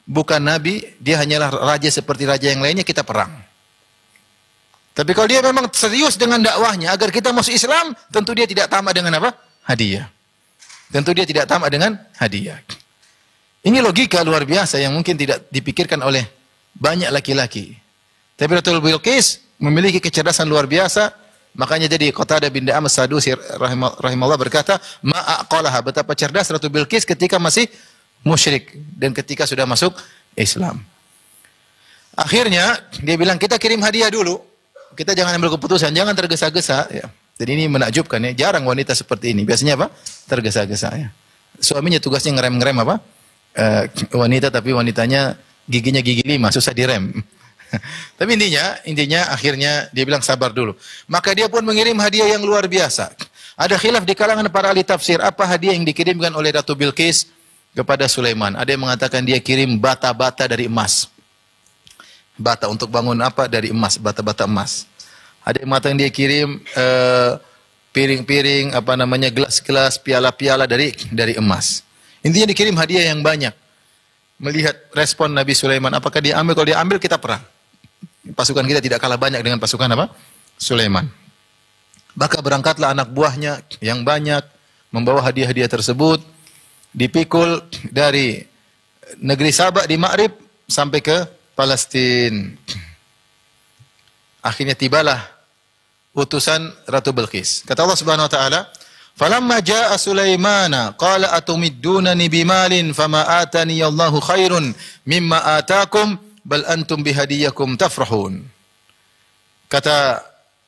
[0.04, 3.30] bukan nabi, dia hanyalah raja seperti raja yang lainnya, kita perang.
[4.90, 8.92] Tapi kalau dia memang serius dengan dakwahnya agar kita masuk Islam, tentu dia tidak tamak
[8.92, 9.32] dengan apa?
[9.64, 10.10] Hadiah.
[10.90, 12.58] Tentu dia tidak tamak dengan hadiah.
[13.62, 16.26] Ini logika luar biasa yang mungkin tidak dipikirkan oleh
[16.74, 17.76] banyak laki-laki.
[18.34, 21.12] Tapi Ratul Bilqis memiliki kecerdasan luar biasa,
[21.54, 23.34] makanya jadi Qatada bin Da'am Sadusi
[23.98, 27.70] rahimahullah berkata, "Ma'aqalaha betapa cerdas Ratu Bilqis ketika masih
[28.24, 29.96] musyrik dan ketika sudah masuk
[30.36, 30.84] Islam.
[32.16, 34.40] Akhirnya dia bilang kita kirim hadiah dulu.
[34.92, 37.06] Kita jangan ambil keputusan, jangan tergesa-gesa ya.
[37.40, 39.48] Dan ini menakjubkan ya, jarang wanita seperti ini.
[39.48, 39.88] Biasanya apa?
[40.28, 41.08] Tergesa-gesa ya.
[41.56, 43.00] Suaminya tugasnya ngerem-ngerem apa?
[43.56, 47.22] Uh, wanita tapi wanitanya giginya gigi lima, susah direm.
[48.18, 50.74] tapi intinya, intinya akhirnya dia bilang sabar dulu.
[51.06, 53.14] Maka dia pun mengirim hadiah yang luar biasa.
[53.60, 57.28] Ada khilaf di kalangan para ahli tafsir, apa hadiah yang dikirimkan oleh Ratu Bilqis
[57.76, 58.56] kepada Sulaiman.
[58.56, 61.12] Ada yang mengatakan dia kirim bata-bata dari emas.
[62.40, 63.44] Bata untuk bangun apa?
[63.46, 64.88] Dari emas, bata-bata emas.
[65.44, 71.82] Ada yang mengatakan dia kirim piring piring-piring, apa namanya, gelas-gelas, piala-piala dari dari emas.
[72.22, 73.52] Intinya dikirim hadiah yang banyak.
[74.40, 76.56] Melihat respon Nabi Sulaiman, apakah dia ambil?
[76.56, 77.44] Kalau dia ambil, kita perang.
[78.20, 80.12] Pasukan kita tidak kalah banyak dengan pasukan apa?
[80.60, 81.08] Sulaiman.
[82.12, 84.44] Maka berangkatlah anak buahnya yang banyak
[84.92, 86.20] membawa hadiah-hadiah tersebut
[86.92, 88.44] dipikul dari
[89.22, 90.36] negeri Sabak di Ma'rib
[90.68, 91.16] sampai ke
[91.54, 92.50] Palestina.
[94.40, 95.20] Akhirnya tibalah
[96.16, 97.62] utusan Ratu Bilqis.
[97.64, 98.60] Kata Allah Subhanahu wa taala,
[99.14, 104.72] "Falamma jaa Sulaimana qala atumiddunani bimalin fama atani Allahu khairun
[105.06, 108.44] mimma atakum bal antum bihadiyakum tafrahun."
[109.70, 110.18] Kata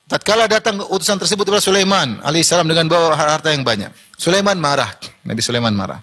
[0.06, 3.90] tatkala datang utusan tersebut kepada Sulaiman alaihissalam dengan bawa harta yang banyak.
[4.14, 4.94] Sulaiman marah,
[5.26, 5.98] Nabi Sulaiman marah.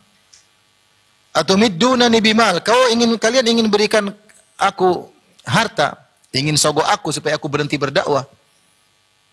[1.31, 2.59] Atau middunani bimal.
[2.59, 4.11] Kau ingin kalian ingin berikan
[4.59, 5.07] aku
[5.47, 5.95] harta,
[6.35, 8.27] ingin sogok aku supaya aku berhenti berdakwah.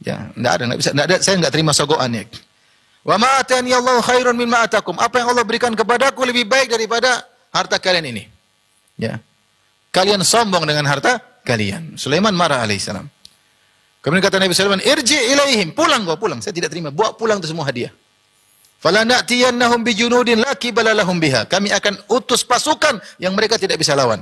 [0.04, 2.22] Ya, enggak ada, enggak bisa, enggak ada, saya enggak terima sogokannya.
[3.06, 4.94] Wa ma atani Allah khairun mimma atakum.
[4.98, 8.24] Apa yang Allah berikan kepadaku lebih baik daripada harta kalian ini.
[9.00, 9.18] Ya.
[9.96, 11.96] Kalian sombong dengan harta kalian.
[11.96, 13.08] Sulaiman marah alaihissalam.
[14.04, 16.44] Kemudian kata Nabi Sulaiman, "Irji ilaihim." Pulang gua, pulang.
[16.44, 16.92] Saya tidak terima.
[16.92, 17.88] Bawa pulang itu semua hadiah.
[18.76, 21.48] Fala na'tiyannahum bijunudin la qibala lahum biha.
[21.48, 24.20] Kami akan utus pasukan yang mereka tidak bisa lawan.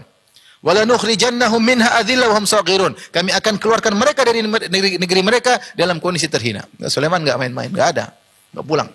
[0.65, 2.97] Wala nukhrijannahum minha adhilla wa hum saghirun.
[3.13, 6.65] Kami akan keluarkan mereka dari negeri, negeri mereka dalam kondisi terhina.
[6.89, 8.07] Sulaiman enggak main-main, enggak ada.
[8.55, 8.89] Enggak pulang.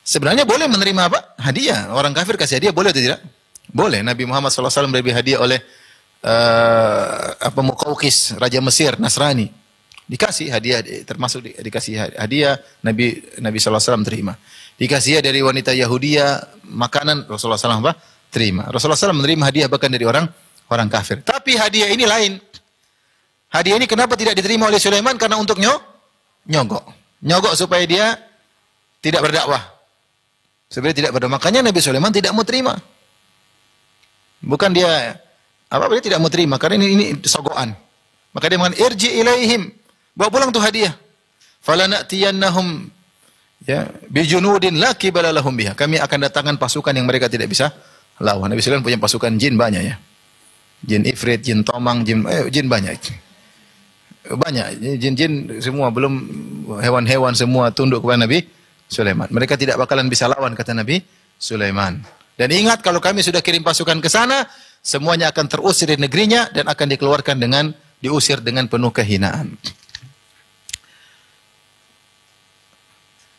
[0.00, 1.18] Sebenarnya boleh menerima apa?
[1.36, 1.92] Hadiah.
[1.92, 3.20] Orang kafir kasih hadiah boleh atau tidak?
[3.70, 4.02] Boleh.
[4.02, 5.62] Nabi Muhammad SAW beri hadiah oleh
[6.26, 9.48] uh, apa Muqawqis, Raja Mesir, Nasrani.
[10.10, 14.34] Dikasih hadiah, termasuk di, dikasih hadiah, Nabi Nabi SAW terima.
[14.74, 17.94] Dikasih dari wanita Yahudia makanan Rasulullah SAW apa?
[18.26, 18.66] Terima.
[18.66, 20.26] Rasulullah SAW menerima hadiah bahkan dari orang
[20.66, 21.22] orang kafir.
[21.22, 22.42] Tapi hadiah ini lain.
[23.50, 25.18] Hadiah ini kenapa tidak diterima oleh Sulaiman?
[25.18, 25.78] Karena untuk nyo,
[26.46, 26.86] nyogok.
[27.26, 28.14] Nyogok supaya dia
[29.02, 29.62] tidak berdakwah.
[30.70, 31.38] Sebenarnya tidak berdakwah.
[31.38, 32.78] Makanya Nabi Sulaiman tidak mau terima.
[34.40, 35.20] Bukan dia
[35.70, 37.76] apa dia tidak mau terima karena ini ini sogokan.
[38.30, 39.80] Maka dia mengatakan irji ilaihim
[40.20, 40.92] Bawa pulang tuh hadiah.
[41.64, 42.88] Falanatiyannahum
[43.64, 45.72] ya bijunudin la qibala lahum biha.
[45.72, 47.72] Kami akan datangkan pasukan yang mereka tidak bisa
[48.20, 48.52] lawan.
[48.52, 49.96] Nabi Sulaiman punya pasukan jin banyak ya.
[50.80, 52.96] Jin ifrit, jin tomang, jin eh, jin banyak.
[54.30, 56.12] Banyak jin-jin semua belum
[56.84, 58.44] hewan-hewan semua tunduk kepada Nabi
[58.88, 59.28] Sulaiman.
[59.32, 61.00] Mereka tidak bakalan bisa lawan kata Nabi
[61.40, 62.19] Sulaiman.
[62.40, 64.48] Dan ingat kalau kami sudah kirim pasukan ke sana,
[64.80, 67.68] semuanya akan terusir dari negerinya dan akan dikeluarkan dengan
[68.00, 69.60] diusir dengan penuh kehinaan.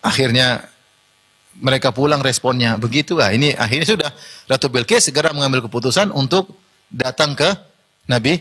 [0.06, 0.70] Akhirnya
[1.58, 3.34] mereka pulang responnya begitu lah.
[3.34, 4.10] Ini akhirnya sudah
[4.46, 6.54] Ratu Bilqis segera mengambil keputusan untuk
[6.94, 7.50] datang ke
[8.06, 8.38] Nabi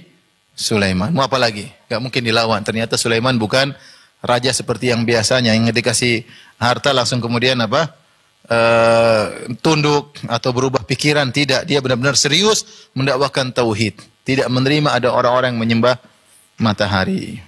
[0.53, 1.09] Sulaiman.
[1.09, 1.73] Mau apa lagi?
[1.89, 2.61] Gak mungkin dilawan.
[2.61, 3.73] Ternyata Sulaiman bukan
[4.21, 6.29] raja seperti yang biasanya yang dikasih
[6.61, 8.00] harta langsung kemudian apa?
[8.51, 13.95] Uh, tunduk atau berubah pikiran tidak dia benar-benar serius mendakwahkan tauhid
[14.27, 15.95] tidak menerima ada orang-orang yang menyembah
[16.59, 17.39] matahari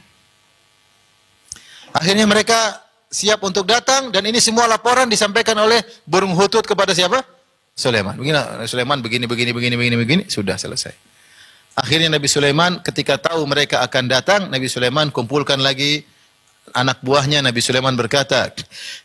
[1.90, 2.82] akhirnya mereka
[3.12, 7.20] siap untuk datang dan ini semua laporan disampaikan oleh burung hutut kepada siapa?
[7.76, 8.16] Sulaiman.
[8.16, 10.96] Begini, Sulaiman begini, begini, begini, begini, begini, sudah selesai.
[11.76, 16.05] Akhirnya Nabi Sulaiman ketika tahu mereka akan datang, Nabi Sulaiman kumpulkan lagi
[16.72, 17.44] anak buahnya.
[17.44, 18.50] Nabi Sulaiman berkata,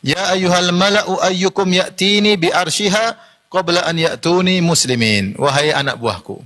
[0.01, 3.15] Ya ayuhal mala'u ayyukum ya'tini bi arshiha
[3.51, 5.35] qabla an ya'tuni muslimin.
[5.35, 6.41] Wahai anak buahku.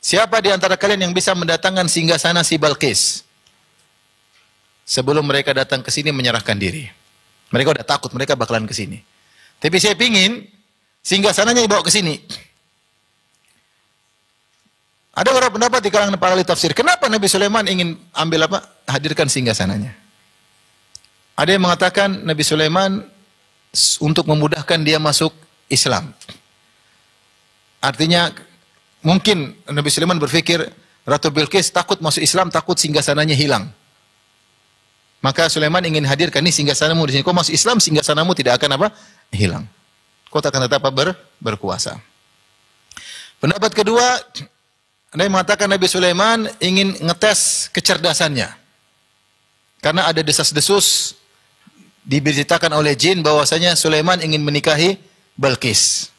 [0.00, 3.28] Siapa di antara kalian yang bisa mendatangkan singgasana si Balkis?
[4.90, 6.90] sebelum mereka datang ke sini menyerahkan diri.
[7.54, 8.98] Mereka udah takut, mereka bakalan ke sini.
[9.62, 10.50] Tapi saya pingin
[10.98, 12.18] sehingga sananya dibawa ke sini.
[15.14, 18.66] Ada orang pendapat di kalangan para ahli tafsir, kenapa Nabi Sulaiman ingin ambil apa?
[18.90, 19.94] Hadirkan singgah sananya.
[21.40, 23.00] Ada yang mengatakan Nabi Sulaiman
[24.04, 25.32] untuk memudahkan dia masuk
[25.72, 26.12] Islam.
[27.80, 28.28] Artinya
[29.00, 30.60] mungkin Nabi Sulaiman berpikir
[31.08, 33.72] Ratu Bilqis takut masuk Islam, takut singgah sananya hilang.
[35.24, 37.24] Maka Sulaiman ingin hadirkan ini singgah sanamu di sini.
[37.24, 38.92] Kau masuk Islam, singgah sanamu tidak akan apa?
[39.32, 39.64] Hilang.
[40.28, 41.96] Kau akan tetap ber, berkuasa.
[43.40, 44.20] Pendapat kedua,
[45.08, 48.52] ada yang mengatakan Nabi Sulaiman ingin ngetes kecerdasannya.
[49.80, 51.16] Karena ada desas-desus
[52.10, 54.98] diberitakan oleh jin bahwasanya Sulaiman ingin menikahi
[55.38, 56.10] Balkis.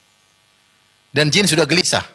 [1.12, 2.08] Dan jin sudah gelisah.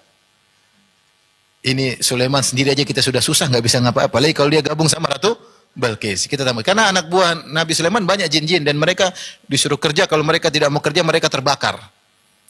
[1.60, 4.16] Ini Sulaiman sendiri aja kita sudah susah nggak bisa ngapa-apa.
[4.16, 5.36] Lagi kalau dia gabung sama ratu
[5.76, 6.24] Balkis.
[6.24, 9.12] Kita tahu karena anak buah Nabi Sulaiman banyak jin-jin dan mereka
[9.44, 11.76] disuruh kerja kalau mereka tidak mau kerja mereka terbakar.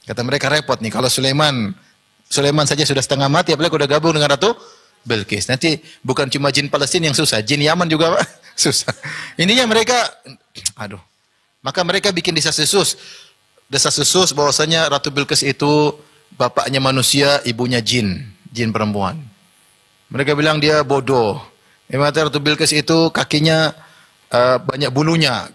[0.06, 1.74] Kata mereka repot nih kalau Sulaiman
[2.30, 4.54] Sulaiman saja sudah setengah mati apalagi udah gabung dengan Ratu
[5.02, 5.50] Balkis.
[5.50, 8.14] Nanti bukan cuma jin Palestina yang susah, jin Yaman juga
[8.54, 8.94] susah.
[9.34, 10.06] Ininya mereka
[10.78, 11.02] aduh.
[11.66, 12.94] Maka mereka bikin desas-desus.
[13.66, 15.98] Desas-desus bahwasanya Ratu Bilqis itu
[16.38, 18.22] bapaknya manusia, ibunya jin,
[18.54, 19.18] jin perempuan.
[20.14, 21.42] Mereka bilang dia bodoh
[21.90, 23.70] mengatakan Ratu Bilqis itu kakinya
[24.34, 25.46] uh, banyak bulunya,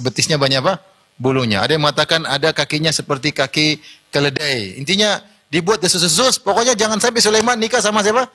[0.00, 0.80] betisnya banyak apa?
[1.20, 1.60] Bulunya.
[1.60, 4.80] Ada yang mengatakan ada kakinya seperti kaki keledai.
[4.80, 5.20] Intinya
[5.52, 8.28] dibuat desus-desus, pokoknya jangan sampai Sulaiman nikah sama siapa?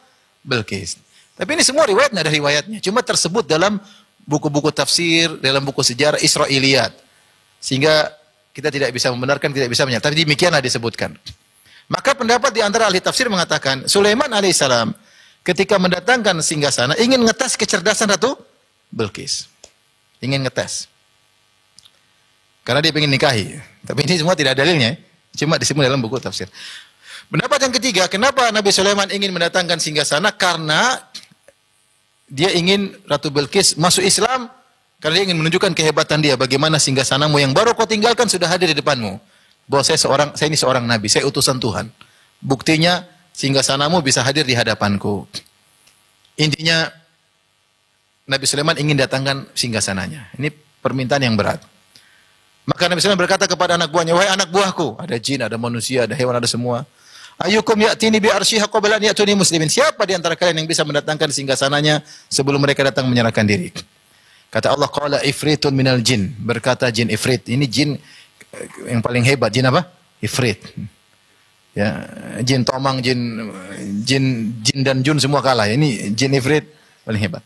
[0.46, 1.02] Bilqis.
[1.38, 2.82] Tapi ini semua riwayat ada riwayatnya.
[2.82, 3.82] Cuma tersebut dalam
[4.30, 7.09] buku-buku tafsir, dalam buku sejarah Israiliyat.
[7.60, 8.12] Sehingga
[8.56, 10.16] kita tidak bisa membenarkan, tidak bisa menyatakan.
[10.16, 11.16] Tapi demikianlah disebutkan.
[11.90, 14.94] Maka pendapat di antara ahli tafsir mengatakan Sulaiman alaihissalam
[15.42, 18.38] ketika mendatangkan singgasana ingin ngetes kecerdasan Ratu
[18.94, 19.50] Bilqis.
[20.22, 20.86] Ingin ngetes.
[22.62, 23.58] Karena dia ingin nikahi.
[23.82, 24.94] Tapi ini semua tidak dalilnya.
[25.34, 26.46] Cuma disebut dalam buku tafsir.
[27.30, 30.34] Pendapat yang ketiga, kenapa Nabi Sulaiman ingin mendatangkan singgasana?
[30.34, 31.02] Karena
[32.30, 34.50] dia ingin Ratu Bilqis masuk Islam
[35.00, 36.36] karena dia ingin menunjukkan kehebatan dia.
[36.36, 39.16] Bagaimana singgasanamu yang baru kau tinggalkan sudah hadir di depanmu.
[39.70, 41.88] Bahwa saya seorang, saya ini seorang Nabi, saya utusan Tuhan.
[42.44, 45.24] Buktinya singgasanamu bisa hadir di hadapanku.
[46.36, 46.92] Intinya
[48.28, 50.36] Nabi Sulaiman ingin datangkan singgasananya.
[50.36, 50.52] Ini
[50.84, 51.64] permintaan yang berat.
[52.68, 56.14] Maka Nabi Sulaiman berkata kepada anak buahnya, "Wahai anak buahku, ada jin, ada manusia, ada
[56.14, 56.84] hewan, ada semua.
[57.40, 59.72] Ayukum ya'tini bi arsyiha qabla an ya'tuni muslimin.
[59.72, 63.72] Siapa di antara kalian yang bisa mendatangkan singgasananya sebelum mereka datang menyerahkan diri?
[64.50, 66.34] Kata Allah, qala ifritun minal jin.
[66.42, 67.46] Berkata jin ifrit.
[67.46, 67.94] Ini jin
[68.54, 69.54] eh, yang paling hebat.
[69.54, 69.86] Jin apa?
[70.20, 70.58] Ifrit.
[71.78, 72.02] Ya,
[72.42, 73.46] jin tomang, jin
[74.02, 75.70] jin jin dan jun semua kalah.
[75.70, 76.66] Ini jin ifrit
[77.06, 77.46] paling hebat.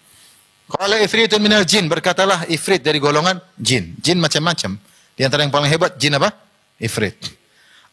[0.72, 1.92] Qala ifritun minal jin.
[1.92, 4.00] Berkatalah ifrit dari golongan jin.
[4.00, 4.80] Jin macam-macam.
[5.14, 6.32] Di antara yang paling hebat jin apa?
[6.80, 7.20] Ifrit.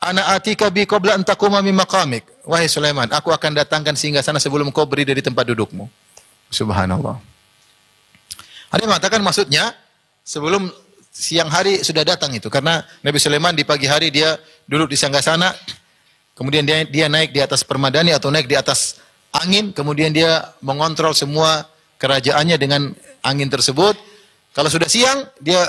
[0.01, 2.25] Ana atika bi qabla an taquma min maqamik.
[2.49, 5.85] Wahai Sulaiman, aku akan datangkan singgah sana sebelum kau berdiri dari tempat dudukmu.
[6.49, 7.30] Subhanallah.
[8.71, 9.75] Ada yang mengatakan maksudnya
[10.23, 10.71] sebelum
[11.11, 14.39] siang hari sudah datang itu karena Nabi Sulaiman di pagi hari dia
[14.71, 15.51] duduk di sana,
[16.39, 19.03] kemudian dia dia naik di atas permadani atau naik di atas
[19.35, 21.67] angin, kemudian dia mengontrol semua
[21.99, 22.95] kerajaannya dengan
[23.27, 23.99] angin tersebut.
[24.55, 25.61] Kalau sudah siang, dia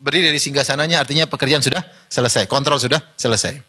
[0.00, 3.60] berdiri dari singgah sananya artinya pekerjaan sudah selesai, kontrol sudah selesai.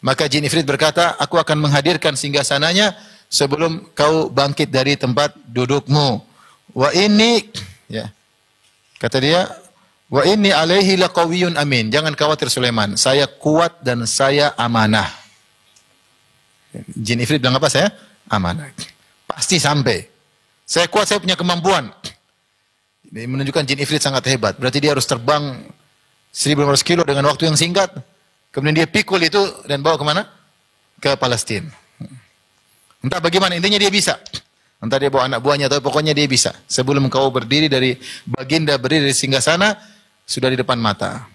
[0.00, 2.96] Maka jin ifrit berkata, aku akan menghadirkan singgah sananya
[3.28, 6.24] sebelum kau bangkit dari tempat dudukmu.
[6.72, 7.44] Wa ini,
[7.90, 8.06] ya,
[9.02, 9.50] kata dia,
[10.06, 11.90] wa ini alaihi laqawiyun amin.
[11.90, 15.10] Jangan khawatir Sulaiman, saya kuat dan saya amanah.
[16.94, 17.90] Jin ifrit bilang apa saya?
[18.30, 18.70] Amanah.
[19.26, 20.06] Pasti sampai.
[20.62, 21.90] Saya kuat, saya punya kemampuan.
[23.10, 24.54] Ini menunjukkan jin ifrit sangat hebat.
[24.54, 25.66] Berarti dia harus terbang
[26.30, 27.90] 1500 kilo dengan waktu yang singkat.
[28.54, 30.22] Kemudian dia pikul itu dan bawa ke mana?
[31.02, 31.74] Ke Palestina.
[33.02, 34.20] Entah bagaimana, intinya dia bisa.
[34.80, 36.56] Entah dia bawa anak buahnya atau pokoknya dia bisa.
[36.64, 39.76] Sebelum kau berdiri dari baginda berdiri dari singgah sana,
[40.24, 41.28] sudah di depan mata.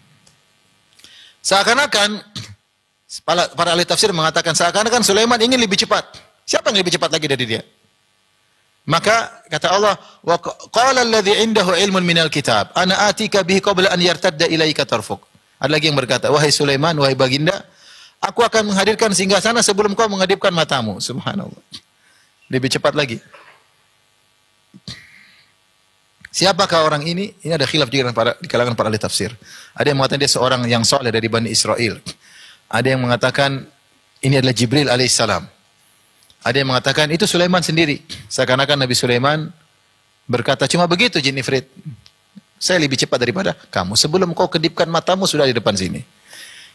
[1.46, 2.26] Seakan-akan,
[3.22, 6.10] para, para ahli tafsir mengatakan seakan-akan Sulaiman ingin lebih cepat.
[6.42, 7.62] Siapa yang lebih cepat lagi dari dia?
[8.86, 9.94] Maka kata Allah,
[10.26, 10.38] wa
[10.74, 15.22] qala alladhi indahu ilmun minal kitab, ana atika bihi qabla an yartadda ilaika tarfuk.
[15.62, 17.66] Ada lagi yang berkata, wahai Sulaiman, wahai baginda,
[18.22, 20.98] aku akan menghadirkan singgah sana sebelum kau menghadapkan matamu.
[20.98, 21.85] Subhanallah.
[22.50, 23.18] Lebih cepat lagi.
[26.36, 27.32] Siapakah orang ini?
[27.48, 28.12] Ini ada khilaf juga
[28.44, 29.32] di kalangan para ahli tafsir.
[29.72, 31.96] Ada yang mengatakan dia seorang yang soleh dari Bani Israel.
[32.68, 33.64] Ada yang mengatakan
[34.20, 35.48] ini adalah Jibril alaihissalam.
[36.44, 38.04] Ada yang mengatakan itu Sulaiman sendiri.
[38.28, 39.48] Seakan-akan Nabi Sulaiman
[40.28, 41.40] berkata cuma begitu jin.
[42.60, 43.96] Saya lebih cepat daripada kamu.
[43.96, 46.04] Sebelum kau kedipkan matamu sudah di depan sini.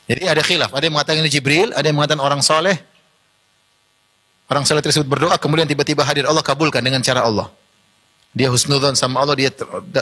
[0.08, 0.72] Jadi ada khilaf.
[0.72, 2.80] Ada yang mengatakan ini Jibril, ada yang mengatakan orang soleh.
[4.50, 7.54] Orang soleh tersebut berdoa, kemudian tiba-tiba hadir Allah kabulkan dengan cara Allah.
[8.34, 9.50] Dia husnudzon sama Allah, dia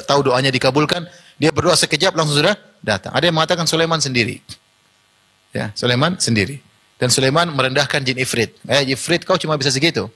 [0.08, 1.04] tahu doanya dikabulkan.
[1.36, 3.12] Dia berdoa sekejap langsung sudah datang.
[3.12, 4.40] Ada yang mengatakan Sulaiman sendiri.
[5.52, 6.64] Ya, Sulaiman sendiri.
[6.96, 8.56] Dan Sulaiman merendahkan jin Ifrit.
[8.64, 10.08] Eh, Ifrit kau cuma bisa segitu.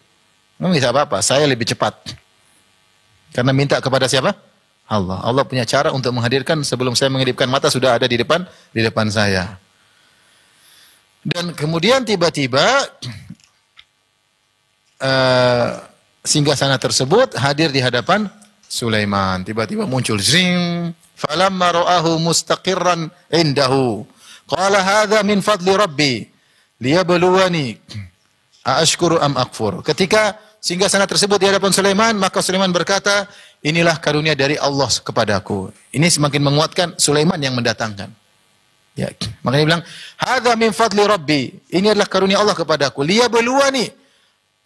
[0.56, 1.92] Enggak bisa apa-apa, saya lebih cepat.
[3.36, 4.32] Karena minta kepada siapa?
[4.88, 5.20] Allah.
[5.24, 9.08] Allah punya cara untuk menghadirkan sebelum saya mengedipkan mata sudah ada di depan di depan
[9.08, 9.56] saya.
[11.22, 12.82] Dan kemudian tiba-tiba
[15.02, 15.82] uh,
[16.22, 18.30] singgah sana tersebut hadir di hadapan
[18.70, 19.42] Sulaiman.
[19.42, 20.94] Tiba-tiba muncul zing.
[21.18, 24.06] Falamma ra'ahu mustaqirran indahu.
[24.48, 26.26] Qala hadha min fadli rabbi
[26.82, 27.78] liyabluwani
[28.66, 29.86] aashkuru am akfur.
[29.86, 33.30] Ketika singgah sana tersebut di hadapan Sulaiman, maka Sulaiman berkata,
[33.62, 35.70] inilah karunia dari Allah kepadaku.
[35.94, 38.10] Ini semakin menguatkan Sulaiman yang mendatangkan.
[38.92, 39.08] Ya,
[39.40, 39.84] makanya dia bilang,
[40.20, 43.00] "Hadza min fadli Rabbi." Ini adalah karunia Allah kepadaku.
[43.00, 44.01] Liyabluwani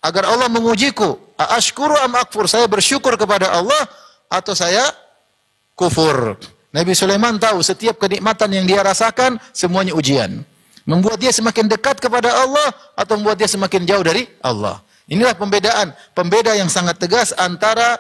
[0.06, 1.18] agar Allah mengujiku.
[1.34, 2.46] Aashkuru am akfur?
[2.46, 3.82] Saya bersyukur kepada Allah
[4.30, 4.86] atau saya
[5.74, 6.38] kufur.
[6.70, 10.46] Nabi Sulaiman tahu setiap kenikmatan yang dia rasakan semuanya ujian.
[10.86, 14.78] Membuat dia semakin dekat kepada Allah atau membuat dia semakin jauh dari Allah.
[15.10, 17.98] Inilah pembedaan, pembeda yang sangat tegas antara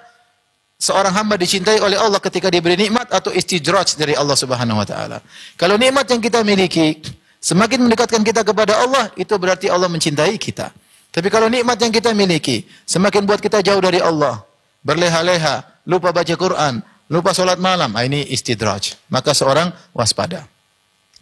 [0.78, 5.18] seorang hamba dicintai oleh Allah ketika diberi nikmat atau istidraj dari Allah Subhanahu wa taala.
[5.58, 7.02] Kalau nikmat yang kita miliki
[7.42, 10.70] semakin mendekatkan kita kepada Allah, itu berarti Allah mencintai kita.
[11.16, 14.44] Tapi kalau nikmat yang kita miliki semakin buat kita jauh dari Allah,
[14.84, 19.00] berleha-leha, lupa baca Quran, lupa sholat malam, ah, ini istidraj.
[19.08, 20.44] Maka seorang waspada.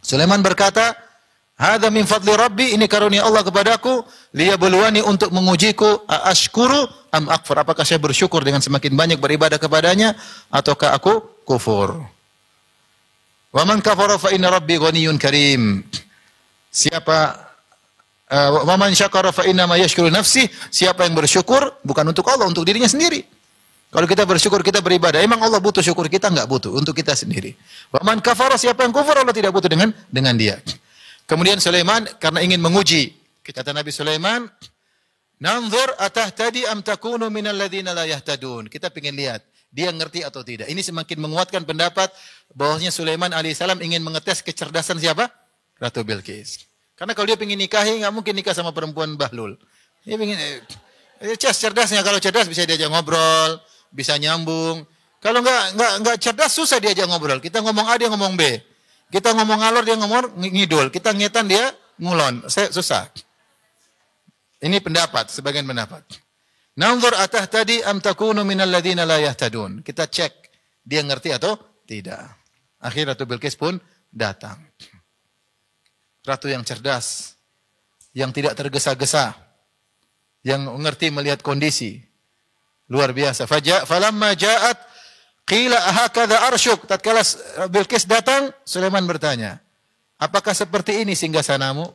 [0.03, 0.99] Sulaiman berkata,
[1.55, 4.03] Hada min fadli Rabbi, ini karunia Allah kepadaku,
[4.35, 7.55] liyabluwani untuk mengujiku, ashkuru am akfur.
[7.63, 10.19] Apakah saya bersyukur dengan semakin banyak beribadah kepadanya
[10.51, 12.03] ataukah aku kufur?
[13.55, 15.87] Wa man kafara fa inna rabbi ghaniyun karim.
[16.75, 17.39] Siapa
[18.31, 22.65] wa man syakara fa inna ma yashkuru nafsi, siapa yang bersyukur bukan untuk Allah, untuk
[22.65, 23.25] dirinya sendiri.
[23.95, 27.55] Kalau kita bersyukur kita beribadah, emang Allah butuh syukur kita enggak butuh untuk kita sendiri.
[27.95, 30.59] Wa man kafara siapa yang kufur Allah tidak butuh dengan dengan dia.
[31.31, 33.15] Kemudian Sulaiman karena ingin menguji,
[33.47, 34.51] kata Nabi Sulaiman,
[35.39, 40.67] "Nanzur atahtadi am takunu minal ladzina la yahtadun." Kita ingin lihat dia ngerti atau tidak.
[40.67, 42.11] Ini semakin menguatkan pendapat
[42.51, 45.31] bahwasanya Sulaiman alaihissalam ingin mengetes kecerdasan siapa?
[45.79, 46.74] Ratu Bilqis.
[46.95, 49.59] Karena kalau dia ingin nikahi nggak mungkin nikah sama perempuan bahlul.
[50.07, 53.59] Dia ingin eh, cerdasnya kalau cerdas bisa diajak ngobrol,
[53.91, 54.87] bisa nyambung.
[55.19, 57.43] Kalau nggak nggak nggak cerdas susah diajak ngobrol.
[57.43, 58.43] Kita ngomong A dia ngomong B.
[59.11, 60.91] Kita ngomong ngalor dia ngomong ngidul.
[60.95, 62.47] Kita ngetan dia ngulon.
[62.47, 63.11] Saya susah.
[64.65, 66.03] Ini pendapat, sebagian pendapat.
[66.75, 69.85] Nanzur atah tadi am takunu minal ladina la yahtadun.
[69.87, 70.33] Kita cek
[70.83, 71.55] dia ngerti atau
[71.87, 72.27] tidak.
[72.83, 73.79] Akhir Ratu Bilqis pun
[74.11, 74.59] datang.
[76.25, 77.37] Ratu yang cerdas,
[78.17, 79.37] yang tidak tergesa-gesa,
[80.41, 82.01] yang mengerti melihat kondisi,
[82.93, 83.49] Luar biasa.
[83.49, 84.77] Faja falamma ja'at
[85.49, 86.85] qila ahakadha arsyuk.
[86.85, 87.25] Tatkala
[87.73, 89.57] Bilqis datang, Sulaiman bertanya,
[90.21, 91.89] "Apakah seperti ini singgasanamu?"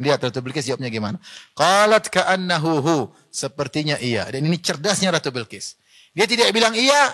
[0.00, 1.20] Lihat Ratu Bilqis jawabnya gimana.
[1.52, 2.96] Qalat ka'annahu hu.
[3.28, 4.24] Sepertinya iya.
[4.26, 5.76] Dan ini cerdasnya Ratu Bilqis.
[6.16, 7.12] Dia tidak bilang iya,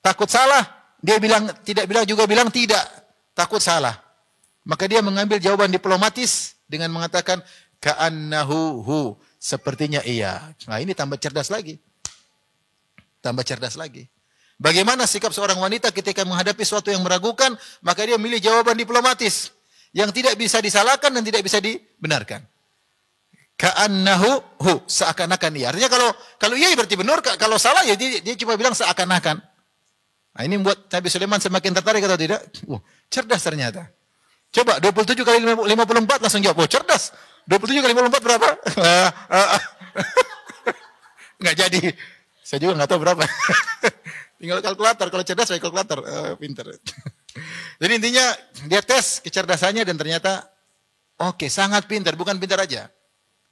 [0.00, 0.64] takut salah.
[1.04, 2.82] Dia bilang tidak bilang juga bilang tidak,
[3.36, 3.94] takut salah.
[4.66, 7.38] Maka dia mengambil jawaban diplomatis dengan mengatakan
[7.78, 9.00] ka'annahu hu.
[9.38, 10.50] Sepertinya iya.
[10.66, 11.78] Nah, ini tambah cerdas lagi
[13.26, 14.06] tambah cerdas lagi.
[14.56, 19.50] Bagaimana sikap seorang wanita ketika menghadapi sesuatu yang meragukan, maka dia milih jawaban diplomatis
[19.90, 22.40] yang tidak bisa disalahkan dan tidak bisa dibenarkan.
[23.56, 25.72] Ka'annahu hu, seakan-akan iya.
[25.72, 26.08] Artinya kalau
[26.40, 29.40] kalau iya berarti benar, kalau salah ya dia, dia cuma bilang seakan-akan.
[30.36, 32.40] Nah, ini membuat Nabi Sulaiman semakin tertarik atau tidak?
[32.68, 33.88] Uh, cerdas ternyata.
[34.52, 36.64] Coba 27 kali 54 langsung jawab.
[36.64, 37.12] Oh, cerdas.
[37.46, 38.48] 27 kali 54 berapa?
[41.40, 41.82] Enggak jadi.
[42.46, 43.24] Saya juga nggak tahu berapa.
[44.40, 45.06] Tinggal kalkulator.
[45.10, 45.98] Kalau cerdas saya kalkulator.
[46.04, 46.70] Uh, pinter.
[47.82, 48.26] Jadi intinya
[48.70, 50.46] dia tes kecerdasannya dan ternyata
[51.20, 52.14] oke okay, sangat pintar.
[52.14, 52.88] Bukan pintar aja.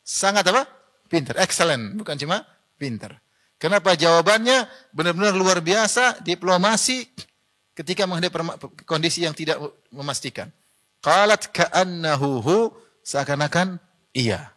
[0.04, 0.68] Sangat apa?
[1.08, 1.40] Pintar.
[1.40, 1.98] Excellent.
[1.98, 2.44] Bukan cuma
[2.78, 3.18] pintar.
[3.58, 7.08] Kenapa jawabannya benar-benar luar biasa, diplomasi
[7.72, 9.56] ketika menghadapi kondisi yang tidak
[9.88, 10.52] memastikan.
[11.04, 12.72] Qalat ka'annahu
[13.04, 13.76] seakan-akan
[14.16, 14.56] iya.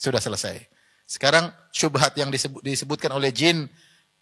[0.00, 0.56] Sudah selesai.
[1.04, 3.68] Sekarang syubhat yang disebut, disebutkan oleh jin,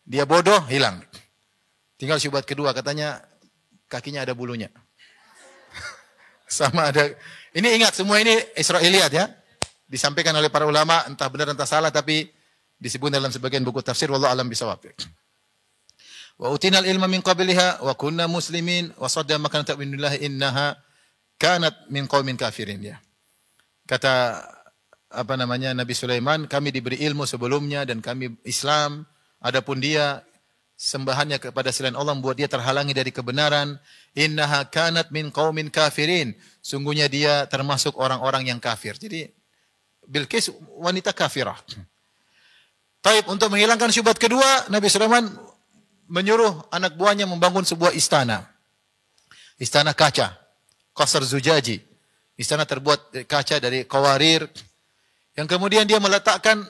[0.03, 0.99] dia bodoh, hilang.
[1.95, 3.23] Tinggal syubhat kedua, katanya
[3.87, 4.67] kakinya ada bulunya.
[6.51, 7.07] Sama ada,
[7.55, 9.31] ini ingat semua ini Israeliat ya.
[9.87, 12.27] Disampaikan oleh para ulama, entah benar entah salah, tapi
[12.83, 14.83] disebut dalam sebagian buku tafsir, Wallah alam bisawab.
[16.35, 20.75] Wa utinal ilma min qabliha wa kunna muslimin wa sadda makan ta'minullah innaha
[21.39, 22.97] kanat min qaumin kafirin ya.
[23.87, 24.43] Kata
[25.15, 29.07] apa namanya Nabi Sulaiman, kami diberi ilmu sebelumnya dan kami Islam.
[29.39, 30.27] Adapun dia
[30.75, 33.79] sembahannya kepada selain Allah membuat dia terhalangi dari kebenaran.
[34.19, 36.35] Innaha kanat min qaumin kafirin.
[36.59, 38.99] Sungguhnya dia termasuk orang-orang yang kafir.
[38.99, 39.31] Jadi
[40.05, 40.51] Bilqis
[40.83, 41.57] wanita kafirah.
[43.05, 45.29] Taib untuk menghilangkan syubhat kedua, Nabi Sulaiman
[46.09, 48.45] menyuruh anak buahnya membangun sebuah istana.
[49.61, 50.35] Istana kaca,
[50.93, 51.81] Qasr Zujaji.
[52.35, 54.51] Istana terbuat kaca dari kawarir,
[55.35, 56.63] yang kemudian dia meletakkan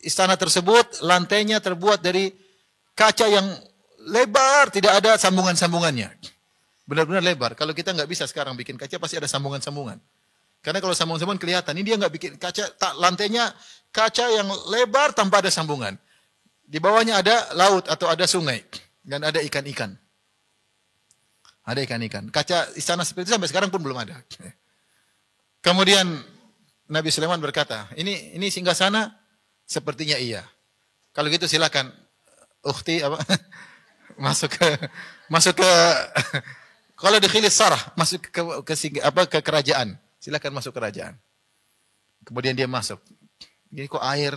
[0.00, 2.32] istana tersebut, lantainya terbuat dari
[2.96, 3.44] kaca yang
[4.08, 6.08] lebar, tidak ada sambungan-sambungannya.
[6.88, 7.52] Benar-benar lebar.
[7.52, 10.00] Kalau kita nggak bisa sekarang bikin kaca, pasti ada sambungan-sambungan.
[10.64, 13.52] Karena kalau sambungan-sambungan kelihatan, ini dia nggak bikin kaca, tak, lantainya
[13.92, 16.00] kaca yang lebar tanpa ada sambungan.
[16.64, 18.64] Di bawahnya ada laut atau ada sungai
[19.04, 19.92] dan ada ikan-ikan.
[21.64, 22.28] Ada ikan-ikan.
[22.28, 24.20] Kaca istana seperti itu sampai sekarang pun belum ada.
[25.64, 26.04] Kemudian
[26.92, 29.12] Nabi Sulaiman berkata, ini ini singgah sana
[29.64, 30.44] sepertinya iya.
[31.16, 31.88] Kalau gitu silakan
[32.60, 33.20] ukhti apa
[34.24, 34.68] masuk ke
[35.32, 35.70] masuk ke
[37.02, 39.96] kalau dikhilis sarah masuk ke ke, ke apa ke kerajaan.
[40.20, 41.16] Silakan masuk kerajaan.
[42.24, 43.00] Kemudian dia masuk.
[43.72, 44.32] Ini kok air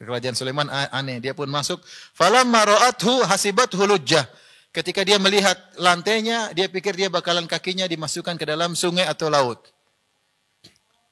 [0.00, 1.20] kerajaan Sulaiman aneh.
[1.22, 1.80] Dia pun masuk.
[2.12, 4.24] Falamma ra'athu hasibathu lujjah.
[4.72, 9.56] Ketika dia melihat lantainya, dia pikir dia bakalan kakinya dimasukkan ke dalam sungai atau laut.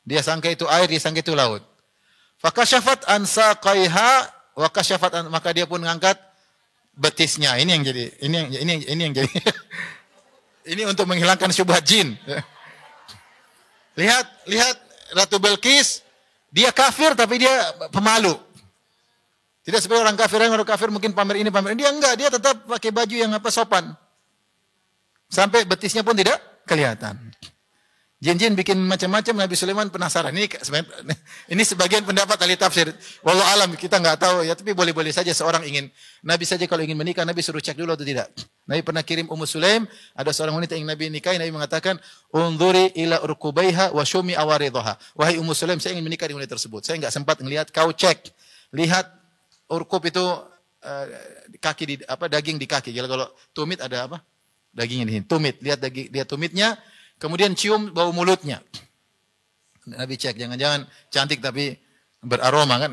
[0.04, 1.64] Dia sangka itu air, dia sangka itu laut.
[2.36, 6.20] Fakashafat an saqaiha wa kashafat an, maka dia pun mengangkat
[6.92, 7.56] betisnya.
[7.56, 9.32] Ini yang jadi ini yang ini ini yang jadi
[10.76, 12.20] ini untuk menghilangkan syubhat jin.
[13.94, 14.76] Lihat, lihat
[15.14, 16.02] Ratu Belkis,
[16.52, 17.54] dia kafir tapi dia
[17.94, 18.34] pemalu.
[19.64, 21.80] Tidak seperti orang kafir yang orang kafir mungkin pamer ini pamer ini.
[21.80, 23.96] Dia enggak, dia tetap pakai baju yang apa sopan.
[25.32, 26.36] Sampai betisnya pun tidak
[26.68, 27.16] kelihatan.
[28.24, 30.32] Jin-jin bikin macam-macam Nabi Sulaiman penasaran.
[30.32, 30.48] Ini
[31.52, 32.88] ini sebagian pendapat ahli tafsir.
[33.20, 35.92] Wallahu alam kita nggak tahu ya, tapi boleh-boleh saja seorang ingin
[36.24, 38.32] Nabi saja kalau ingin menikah Nabi suruh cek dulu atau tidak.
[38.64, 39.84] Nabi pernah kirim Ummu Sulaim,
[40.16, 42.00] ada seorang wanita yang Nabi nikahi, Nabi mengatakan,
[42.32, 46.80] "Unzuri ila urkubaiha wa syumi awaridhaha." Wahai Ummu Sulaim, saya ingin menikah dengan wanita tersebut.
[46.80, 48.32] Saya enggak sempat melihat, kau cek.
[48.72, 49.23] Lihat
[49.70, 50.24] urkub itu
[50.84, 51.06] uh,
[51.60, 52.90] kaki di apa daging di kaki.
[52.92, 54.18] Kalau kalau tumit ada apa?
[54.74, 55.24] Dagingnya di sini.
[55.24, 56.74] Tumit, lihat daging, lihat tumitnya,
[57.18, 58.58] Kemudian cium bau mulutnya.
[59.84, 61.76] Nabi cek, jangan-jangan cantik tapi
[62.24, 62.92] beraroma kan.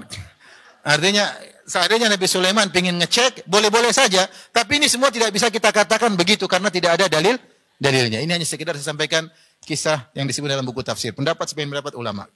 [0.83, 1.29] Artinya
[1.63, 4.27] seandainya Nabi Sulaiman ingin ngecek, boleh-boleh saja.
[4.51, 7.39] Tapi ini semua tidak bisa kita katakan begitu karena tidak ada dalil
[7.79, 8.19] dalilnya.
[8.19, 9.27] Ini hanya sekedar saya sampaikan
[9.63, 11.15] kisah yang disebut dalam buku tafsir.
[11.15, 12.27] Pendapat sebagian pendapat ulama.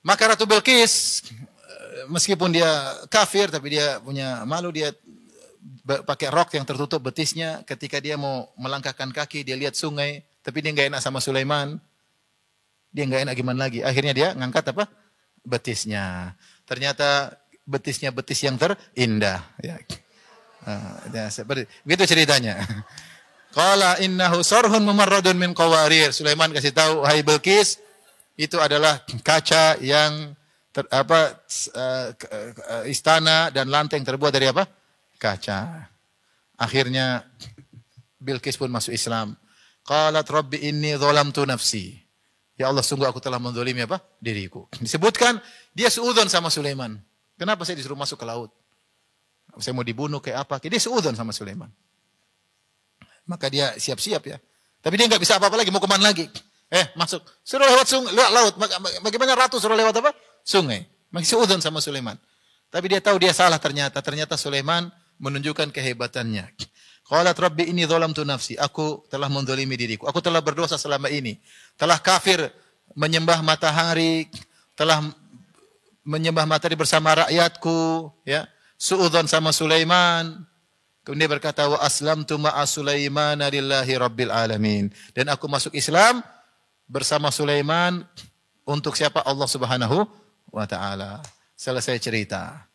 [0.00, 1.22] Maka Ratu Belkis
[2.08, 2.70] meskipun dia
[3.12, 4.94] kafir tapi dia punya malu dia
[5.84, 10.72] pakai rok yang tertutup betisnya ketika dia mau melangkahkan kaki dia lihat sungai tapi dia
[10.72, 11.76] nggak enak sama Sulaiman.
[12.90, 13.84] Dia nggak enak gimana lagi.
[13.84, 14.88] Akhirnya dia ngangkat apa?
[15.44, 16.34] Betisnya.
[16.66, 17.36] Ternyata
[17.68, 19.44] betisnya betis yang terindah.
[19.62, 19.78] Ya.
[20.60, 22.60] Uh, ya, seperti begitu ceritanya.
[23.56, 26.14] Qala innahu sarhun mumarradun min qawarir.
[26.14, 27.82] Sulaiman kasih tahu, "Hai Bilqis,
[28.38, 30.34] itu adalah kaca yang
[30.70, 31.42] ter, apa
[31.74, 34.66] uh, istana dan lantai yang terbuat dari apa?
[35.20, 35.90] Kaca.
[36.56, 37.26] Akhirnya
[38.20, 39.36] Bilqis pun masuk Islam.
[39.84, 40.94] Qalat rabbi inni
[41.32, 41.96] tu nafsi.
[42.60, 43.96] Ya Allah sungguh aku telah menzalimi apa?
[44.20, 44.68] Diriku.
[44.76, 45.40] Disebutkan
[45.72, 47.00] dia seudon sama Sulaiman.
[47.40, 48.52] Kenapa saya disuruh masuk ke laut?
[49.56, 50.60] Saya mau dibunuh kayak apa?
[50.60, 51.72] Dia seudon sama Sulaiman.
[53.24, 54.36] Maka dia siap-siap ya.
[54.84, 56.28] Tapi dia nggak bisa apa-apa lagi, mau ke mana lagi?
[56.68, 57.24] Eh, masuk.
[57.40, 58.54] Suruh lewat sungai, lewat laut.
[59.00, 60.12] Bagaimana ratu suruh lewat apa?
[60.44, 60.86] Sungai.
[61.10, 62.14] Masih seudon sama Sulaiman.
[62.70, 63.98] Tapi dia tahu dia salah ternyata.
[63.98, 64.88] Ternyata Sulaiman
[65.18, 66.46] menunjukkan kehebatannya.
[67.10, 68.54] Qalat Rabbi ini tu nafsi.
[68.54, 70.06] Aku telah mendolimi diriku.
[70.06, 71.42] Aku telah berdosa selama ini.
[71.74, 72.46] Telah kafir
[72.94, 74.30] menyembah matahari.
[74.78, 75.02] Telah
[76.06, 78.14] menyembah matahari bersama rakyatku.
[78.22, 78.46] Ya.
[78.78, 80.46] Suudhan sama Sulaiman.
[81.02, 84.94] Kemudian dia berkata, Wa aslamtu ma'a Sulaiman lillahi rabbil alamin.
[85.10, 86.22] Dan aku masuk Islam
[86.86, 88.06] bersama Sulaiman
[88.62, 89.26] untuk siapa?
[89.26, 90.06] Allah subhanahu
[90.50, 91.22] wa ta'ala.
[91.54, 92.70] Selesai cerita.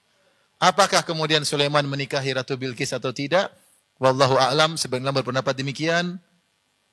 [0.60, 3.52] Apakah kemudian Sulaiman menikahi Ratu Bilqis atau tidak?
[4.00, 6.20] Wallahu a'lam, sebagian berpendapat demikian.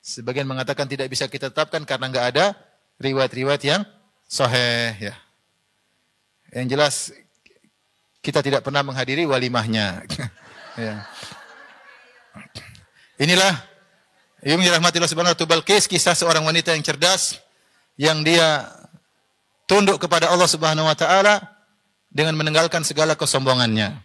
[0.03, 2.45] Sebagian mengatakan tidak bisa kita tetapkan karena enggak ada
[2.99, 3.81] riwayat-riwayat yang
[4.27, 5.15] sahih ya.
[6.51, 6.95] Yang jelas
[8.19, 10.03] kita tidak pernah menghadiri walimahnya.
[10.79, 11.07] ya.
[13.19, 13.53] Inilah
[14.43, 17.39] yang dirahmatillah subhanahu wa Balqis kisah seorang wanita yang cerdas
[17.95, 18.67] yang dia
[19.67, 21.43] tunduk kepada Allah Subhanahu wa taala
[22.11, 23.97] dengan meninggalkan segala kesombongannya.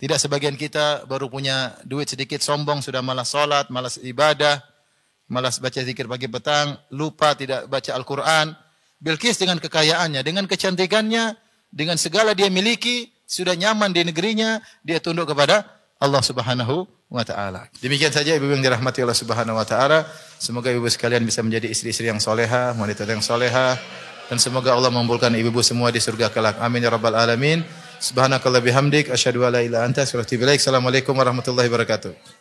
[0.00, 4.64] Tidak sebagian kita baru punya duit sedikit sombong sudah malas sholat, malas ibadah,
[5.28, 8.56] malas baca zikir pagi petang, lupa tidak baca Al-Quran.
[9.00, 11.36] Bilqis dengan kekayaannya, dengan kecantikannya,
[11.68, 15.68] dengan segala dia miliki, sudah nyaman di negerinya, dia tunduk kepada
[16.00, 17.68] Allah Subhanahu wa taala.
[17.84, 20.08] Demikian saja ibu yang dirahmati Allah Subhanahu wa taala.
[20.40, 23.76] Semoga ibu sekalian bisa menjadi istri-istri yang soleha, wanita yang soleha,
[24.30, 26.62] dan semoga Allah mengumpulkan ibu-ibu semua di surga kelak.
[26.62, 27.66] Amin ya rabbal alamin.
[27.98, 30.06] Subhanakallah bihamdik asyhadu an la ilaha anta.
[30.06, 32.39] Assalamualaikum warahmatullahi wabarakatuh.